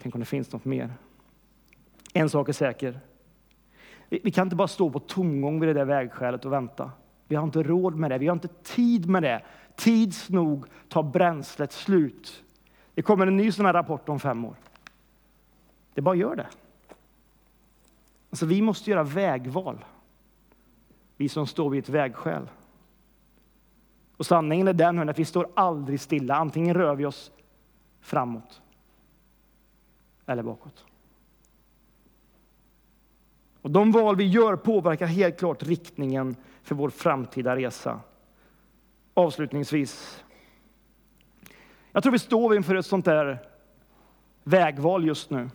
Tänk 0.02 0.16
om 0.16 0.20
det 0.20 0.26
finns 0.26 0.52
något 0.52 0.66
mer. 0.66 0.94
En 2.14 2.30
sak 2.30 2.50
är 2.50 2.54
säker. 2.54 3.00
Vi 4.10 4.32
kan 4.32 4.48
inte 4.48 4.56
bara 4.56 4.68
stå 4.68 4.90
på 4.90 5.00
tomgång 5.00 5.60
vid 5.60 5.70
det 5.70 5.74
där 5.74 5.86
vägskälet 5.86 6.46
och 6.46 6.54
vänta. 6.54 6.92
Vi 7.28 7.36
har 7.36 7.44
inte 7.44 7.64
råd 7.64 7.96
med 7.96 8.12
det. 8.12 8.18
Vi 8.18 8.28
har 8.28 8.34
inte 8.34 8.48
tid 8.48 9.10
med 9.10 9.24
det. 9.24 9.42
Tids 9.82 10.30
nog 10.30 10.66
tar 10.90 11.04
bränslet 11.04 11.72
slut. 11.72 12.44
Det 12.94 13.02
kommer 13.02 13.28
en 13.28 13.38
ny 13.38 13.52
sån 13.52 13.66
här 13.66 13.74
rapport 13.74 14.10
om 14.10 14.20
fem 14.20 14.46
år. 14.46 14.56
Det 15.94 16.02
bara 16.02 16.16
gör 16.16 16.36
det. 16.36 16.48
Alltså, 18.30 18.46
vi 18.46 18.62
måste 18.62 18.90
göra 18.90 19.04
vägval. 19.04 19.86
Vi 21.18 21.30
som 21.30 21.48
står 21.48 21.70
vid 21.70 21.84
ett 21.84 21.90
vägskäl. 21.90 22.50
Och 24.18 24.26
sanningen 24.26 24.68
är 24.68 24.74
den 24.74 25.10
att 25.10 25.20
vi 25.20 25.26
står 25.26 25.50
aldrig 25.54 26.02
stilla. 26.02 26.36
Antingen 26.36 26.76
rör 26.76 26.96
vi 26.96 27.06
oss 27.06 27.32
framåt 28.02 28.62
eller 30.26 30.44
bakåt. 30.44 30.86
Och 33.62 33.72
de 33.72 33.92
val 33.92 34.16
vi 34.16 34.28
gör 34.28 34.56
påverkar 34.56 35.06
helt 35.06 35.40
klart 35.40 35.64
riktningen 35.64 36.36
för 36.64 36.76
vår 36.76 36.90
framtida 36.90 37.56
resa. 37.56 38.00
Avslutningsvis. 39.14 40.24
Jag 41.92 42.04
tror 42.04 42.12
vi 42.14 42.20
står 42.20 42.56
inför 42.56 42.76
ett 42.76 42.86
sånt 42.86 43.06
där 43.06 43.40
vägval 44.44 45.08
just 45.08 45.30
nu. 45.30 45.50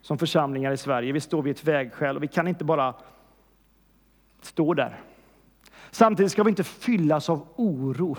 som 0.00 0.18
församlingar 0.18 0.72
i 0.72 0.76
Sverige. 0.76 1.12
Vi 1.12 1.20
står 1.20 1.42
vid 1.42 1.56
ett 1.56 1.64
vägskäl 1.64 2.16
och 2.16 2.22
vi 2.22 2.28
kan 2.28 2.48
inte 2.48 2.64
bara 2.64 2.94
stå 4.40 4.74
där. 4.74 5.00
Samtidigt 5.90 6.32
ska 6.32 6.42
vi 6.42 6.50
inte 6.50 6.64
fyllas 6.64 7.30
av 7.30 7.48
oro, 7.56 8.16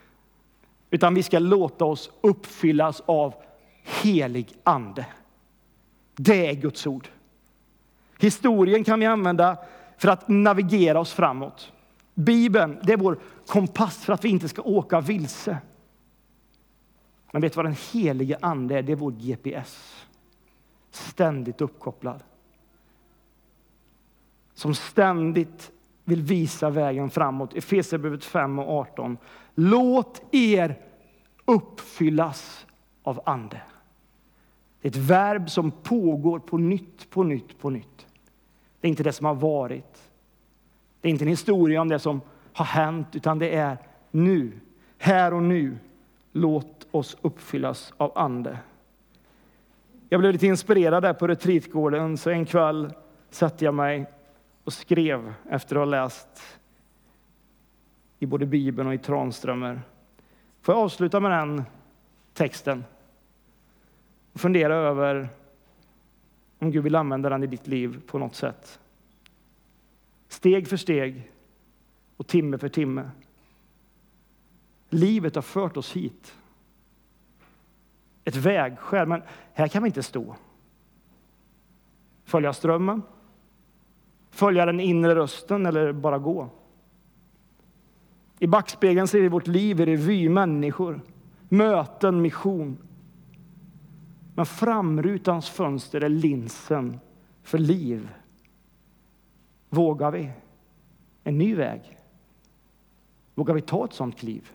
utan 0.90 1.14
vi 1.14 1.22
ska 1.22 1.38
låta 1.38 1.84
oss 1.84 2.10
uppfyllas 2.20 3.02
av 3.06 3.34
helig 3.82 4.52
ande. 4.64 5.06
Det 6.16 6.46
är 6.46 6.54
Guds 6.54 6.86
ord. 6.86 7.08
Historien 8.18 8.84
kan 8.84 9.00
vi 9.00 9.06
använda 9.06 9.58
för 9.98 10.08
att 10.08 10.28
navigera 10.28 11.00
oss 11.00 11.12
framåt. 11.12 11.72
Bibeln 12.14 12.78
det 12.82 12.92
är 12.92 12.96
vår 12.96 13.18
kompass 13.46 14.04
för 14.04 14.12
att 14.12 14.24
vi 14.24 14.28
inte 14.28 14.48
ska 14.48 14.62
åka 14.62 15.00
vilse. 15.00 15.58
Men 17.32 17.42
vet 17.42 17.52
du 17.52 17.56
vad 17.56 17.66
den 17.66 17.76
helige 17.92 18.38
Ande 18.40 18.78
är? 18.78 18.82
Det 18.82 18.92
är 18.92 18.96
vår 18.96 19.10
GPS. 19.10 20.06
Ständigt 20.90 21.60
uppkopplad. 21.60 22.22
Som 24.54 24.74
ständigt 24.74 25.72
vill 26.04 26.22
visa 26.22 26.70
vägen 26.70 27.10
framåt. 27.10 27.54
Efesierbrevet 27.54 28.24
5 28.24 28.58
och 28.58 28.68
18. 28.68 29.18
Låt 29.54 30.22
er 30.34 30.80
uppfyllas 31.44 32.66
av 33.02 33.20
Ande. 33.26 33.60
Det 34.80 34.88
är 34.88 34.90
ett 34.90 35.10
verb 35.10 35.50
som 35.50 35.70
pågår 35.70 36.38
på 36.38 36.58
nytt, 36.58 37.10
på 37.10 37.22
nytt, 37.22 37.58
på 37.58 37.70
nytt. 37.70 38.06
Det 38.80 38.88
är 38.88 38.90
inte 38.90 39.02
det 39.02 39.12
som 39.12 39.26
har 39.26 39.34
varit. 39.34 40.10
Det 41.04 41.08
är 41.08 41.10
inte 41.10 41.24
en 41.24 41.28
historia 41.28 41.80
om 41.80 41.88
det 41.88 41.98
som 41.98 42.20
har 42.52 42.64
hänt, 42.64 43.16
utan 43.16 43.38
det 43.38 43.54
är 43.54 43.78
nu, 44.10 44.52
här 44.98 45.34
och 45.34 45.42
nu. 45.42 45.78
Låt 46.32 46.86
oss 46.90 47.16
uppfyllas 47.22 47.92
av 47.96 48.12
Ande. 48.18 48.58
Jag 50.08 50.20
blev 50.20 50.32
lite 50.32 50.46
inspirerad 50.46 51.02
där 51.02 51.12
på 51.12 51.26
retreatgården, 51.26 52.16
så 52.16 52.30
en 52.30 52.46
kväll 52.46 52.92
satte 53.30 53.64
jag 53.64 53.74
mig 53.74 54.06
och 54.64 54.72
skrev 54.72 55.34
efter 55.50 55.76
att 55.76 55.80
ha 55.80 55.84
läst 55.84 56.58
i 58.18 58.26
både 58.26 58.46
Bibeln 58.46 58.88
och 58.88 58.94
i 58.94 58.98
Tranströmer. 58.98 59.82
Får 60.60 60.74
jag 60.74 60.84
avsluta 60.84 61.20
med 61.20 61.30
den 61.30 61.64
texten? 62.34 62.84
Och 64.32 64.40
fundera 64.40 64.74
över 64.74 65.28
om 66.58 66.70
Gud 66.70 66.84
vill 66.84 66.94
använda 66.94 67.28
den 67.28 67.42
i 67.42 67.46
ditt 67.46 67.66
liv 67.66 68.00
på 68.06 68.18
något 68.18 68.34
sätt. 68.34 68.78
Steg 70.34 70.68
för 70.68 70.76
steg 70.76 71.30
och 72.16 72.26
timme 72.26 72.58
för 72.58 72.68
timme. 72.68 73.10
Livet 74.88 75.34
har 75.34 75.42
fört 75.42 75.76
oss 75.76 75.92
hit. 75.92 76.34
Ett 78.24 78.36
vägskäl, 78.36 79.08
men 79.08 79.22
här 79.52 79.68
kan 79.68 79.82
vi 79.82 79.86
inte 79.86 80.02
stå. 80.02 80.36
Följa 82.24 82.52
strömmen, 82.52 83.02
följa 84.30 84.66
den 84.66 84.80
inre 84.80 85.14
rösten 85.14 85.66
eller 85.66 85.92
bara 85.92 86.18
gå. 86.18 86.48
I 88.38 88.46
backspegeln 88.46 89.08
ser 89.08 89.20
vi 89.20 89.28
vårt 89.28 89.46
liv 89.46 89.80
i 89.80 89.86
revy, 89.86 90.28
människor, 90.28 91.00
möten, 91.48 92.22
mission. 92.22 92.78
Men 94.34 94.46
framrutans 94.46 95.50
fönster 95.50 96.00
är 96.00 96.08
linsen 96.08 97.00
för 97.42 97.58
liv. 97.58 98.08
Vågar 99.74 100.10
vi 100.10 100.30
en 101.24 101.38
ny 101.38 101.54
väg? 101.54 101.98
Vågar 103.34 103.54
vi 103.54 103.60
ta 103.60 103.84
ett 103.84 103.92
sådant 103.92 104.18
kliv? 104.18 104.52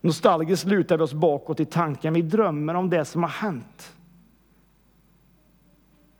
Nostalgiskt 0.00 0.66
lutar 0.66 0.98
vi 0.98 1.04
oss 1.04 1.14
bakåt 1.14 1.60
i 1.60 1.64
tanken. 1.64 2.14
Vi 2.14 2.22
drömmer 2.22 2.74
om 2.74 2.90
det 2.90 3.04
som 3.04 3.22
har 3.22 3.30
hänt. 3.30 3.96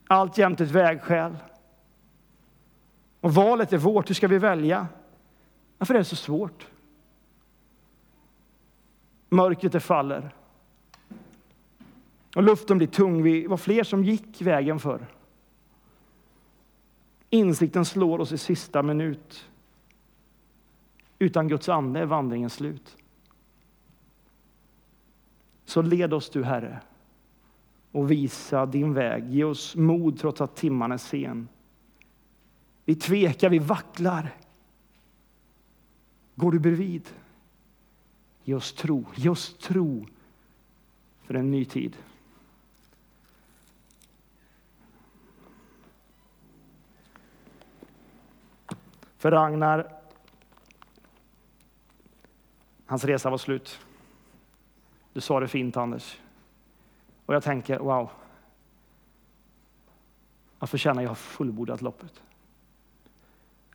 Alltjämt 0.07 0.61
ett 0.61 0.71
vägskäl. 0.71 1.37
Och 3.21 3.35
valet 3.35 3.73
är 3.73 3.79
vårt. 3.79 4.11
Hur 4.11 4.15
ska 4.15 4.29
vi 4.29 4.39
välja? 4.39 4.87
Varför 5.79 5.95
är 5.95 5.99
det 5.99 6.05
så 6.05 6.17
svårt? 6.17 6.67
Mörkret 9.29 9.73
det 9.73 9.81
faller. 9.81 10.35
Och 12.37 12.43
luften 12.43 12.79
blir 12.79 12.89
tung. 12.89 13.23
Vi 13.23 13.47
var 13.47 13.57
fler 13.57 13.85
som 13.85 14.05
gick 14.05 14.43
vägen 14.43 14.79
förr. 14.79 15.07
Insikten 17.35 17.85
slår 17.85 18.19
oss 18.19 18.33
i 18.33 18.39
sista 18.39 18.83
minut. 18.83 19.51
Utan 21.19 21.49
Guds 21.49 21.69
ande 21.69 22.01
är 22.01 22.07
vandringen 22.07 22.51
slut. 22.51 22.97
Så 25.65 25.83
led 25.83 26.15
oss 26.15 26.31
du, 26.31 26.45
Herre, 26.45 26.81
och 27.93 28.11
visa 28.11 28.67
din 28.67 28.95
väg. 28.95 29.31
Ge 29.31 29.45
oss 29.45 29.77
mod 29.77 30.19
trots 30.19 30.41
att 30.41 30.57
timman 30.57 30.93
är 30.93 30.97
sen. 30.97 31.49
Vi 32.85 32.95
tvekar, 32.95 33.49
vi 33.49 33.59
vacklar. 33.59 34.37
Går 36.35 36.53
du 36.53 36.59
bredvid? 36.59 37.09
Ge 38.45 38.55
oss 38.55 38.73
tro, 38.73 39.05
ge 39.15 39.29
oss 39.29 39.55
tro 39.59 40.07
för 41.23 41.35
en 41.35 41.51
ny 41.51 41.65
tid. 41.65 41.97
För 49.23 49.31
Ragnar, 49.31 49.93
hans 52.87 53.05
resa 53.05 53.31
var 53.31 53.39
slut. 53.39 53.81
Du 55.13 55.21
sa 55.21 55.41
det 55.41 55.49
fint, 55.49 55.77
Anders. 55.77 56.21
Och 57.27 57.35
jag 57.35 57.43
tänker, 57.43 57.79
wow. 57.79 58.11
Varför 60.59 60.79
känner 60.79 61.03
jag 61.03 61.19
fullbordat 61.19 61.83
loppet? 61.83 62.23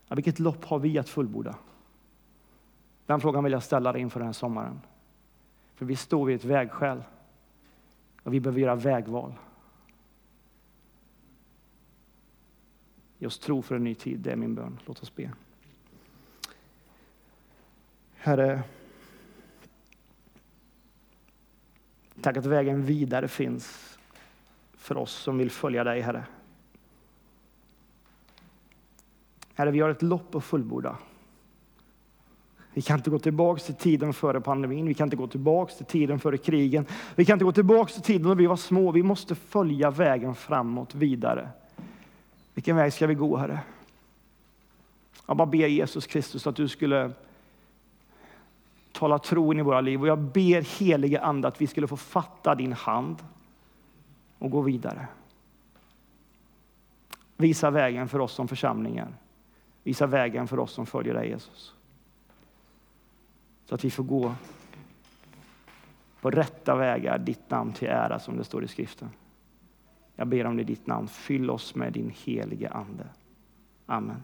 Ja, 0.08 0.16
vilket 0.16 0.40
lopp 0.40 0.66
har 0.66 0.80
vi 0.80 0.98
att 0.98 1.10
fullborda? 1.10 1.56
Den 3.06 3.22
frågan 3.22 3.44
vill 3.44 3.54
jag 3.54 3.64
ställa 3.64 3.92
dig 3.92 4.02
inför 4.02 4.20
den 4.20 4.28
här 4.28 4.34
sommaren. 4.34 4.82
För 5.76 5.86
vi 5.86 5.96
står 5.96 6.26
vid 6.26 6.36
ett 6.36 6.46
vägskäl 6.46 7.04
och 8.24 8.34
vi 8.34 8.40
behöver 8.40 8.60
göra 8.60 8.76
vägval. 8.76 9.34
Ge 13.18 13.28
oss 13.28 13.40
tro 13.40 13.62
för 13.62 13.76
en 13.76 13.84
ny 13.84 13.96
tid, 13.96 14.20
det 14.20 14.32
är 14.32 14.36
min 14.36 14.56
bön. 14.56 14.80
Låt 14.86 15.02
oss 15.02 15.16
be. 15.16 15.32
Herre, 18.16 18.64
tack 22.22 22.38
att 22.38 22.46
vägen 22.46 22.86
vidare 22.86 23.28
finns 23.28 23.98
för 24.74 24.98
oss 24.98 25.12
som 25.12 25.38
vill 25.38 25.52
följa 25.52 25.84
dig, 25.84 26.02
Herre. 26.02 26.26
Herre, 29.54 29.72
vi 29.72 29.80
har 29.80 29.90
ett 29.90 30.02
lopp 30.02 30.36
att 30.36 30.44
fullborda. 30.44 30.98
Vi 32.74 32.82
kan 32.82 32.98
inte 32.98 33.10
gå 33.10 33.20
tillbaka 33.20 33.60
till 33.60 33.76
tiden 33.76 34.14
före 34.14 34.42
pandemin, 34.42 34.88
vi 34.88 34.94
kan 34.94 35.06
inte 35.06 35.16
gå 35.16 35.28
tillbaka 35.28 35.74
till 35.74 35.86
tiden 35.86 36.20
före 36.20 36.38
krigen. 36.38 36.86
Vi 37.16 37.26
kan 37.26 37.34
inte 37.34 37.46
gå 37.46 37.52
tillbaka 37.52 37.94
till 37.94 38.02
tiden 38.02 38.28
när 38.28 38.36
vi 38.36 38.46
var 38.46 38.56
små. 38.56 38.92
Vi 38.92 39.04
måste 39.04 39.36
följa 39.36 39.92
vägen 39.92 40.36
framåt, 40.36 40.96
vidare. 40.96 41.50
Vilken 42.58 42.76
väg 42.76 42.94
ska 42.94 43.08
vi 43.08 43.14
gå, 43.14 43.38
Herre? 43.38 43.60
Jag 45.28 45.38
bara 45.38 45.46
ber 45.46 45.68
Jesus 45.68 46.08
Kristus 46.08 46.48
att 46.48 46.56
du 46.56 46.68
skulle 46.68 47.12
tala 48.92 49.20
tro 49.20 49.54
in 49.54 49.60
i 49.60 49.62
våra 49.62 49.82
liv. 49.82 50.02
Och 50.02 50.08
jag 50.08 50.20
ber 50.20 50.80
helige 50.80 51.22
Ande 51.22 51.48
att 51.48 51.62
vi 51.62 51.68
skulle 51.68 51.88
få 51.88 51.98
fatta 51.98 52.56
din 52.56 52.74
hand 52.74 53.26
och 54.40 54.52
gå 54.52 54.62
vidare. 54.62 55.08
Visa 57.36 57.70
vägen 57.70 58.08
för 58.08 58.20
oss 58.20 58.34
som 58.34 58.48
församlingar. 58.48 59.14
Visa 59.84 60.08
vägen 60.08 60.48
för 60.48 60.60
oss 60.60 60.72
som 60.72 60.86
följer 60.86 61.14
dig 61.14 61.30
Jesus. 61.30 61.74
Så 63.66 63.76
att 63.76 63.86
vi 63.86 63.92
får 63.92 64.04
gå 64.04 64.36
på 66.22 66.32
rätta 66.32 66.76
vägar, 66.76 67.18
ditt 67.18 67.50
namn 67.50 67.74
till 67.74 67.88
ära 67.88 68.20
som 68.20 68.38
det 68.38 68.44
står 68.44 68.64
i 68.64 68.68
skriften. 68.68 69.10
Jag 70.20 70.28
ber 70.28 70.46
om 70.46 70.56
det 70.56 70.62
i 70.62 70.66
ditt 70.66 70.88
namn. 70.88 71.08
Fyll 71.08 71.50
oss 71.50 71.76
med 71.76 71.94
din 71.94 72.14
helige 72.26 72.70
Ande. 72.70 73.08
Amen. 73.86 74.24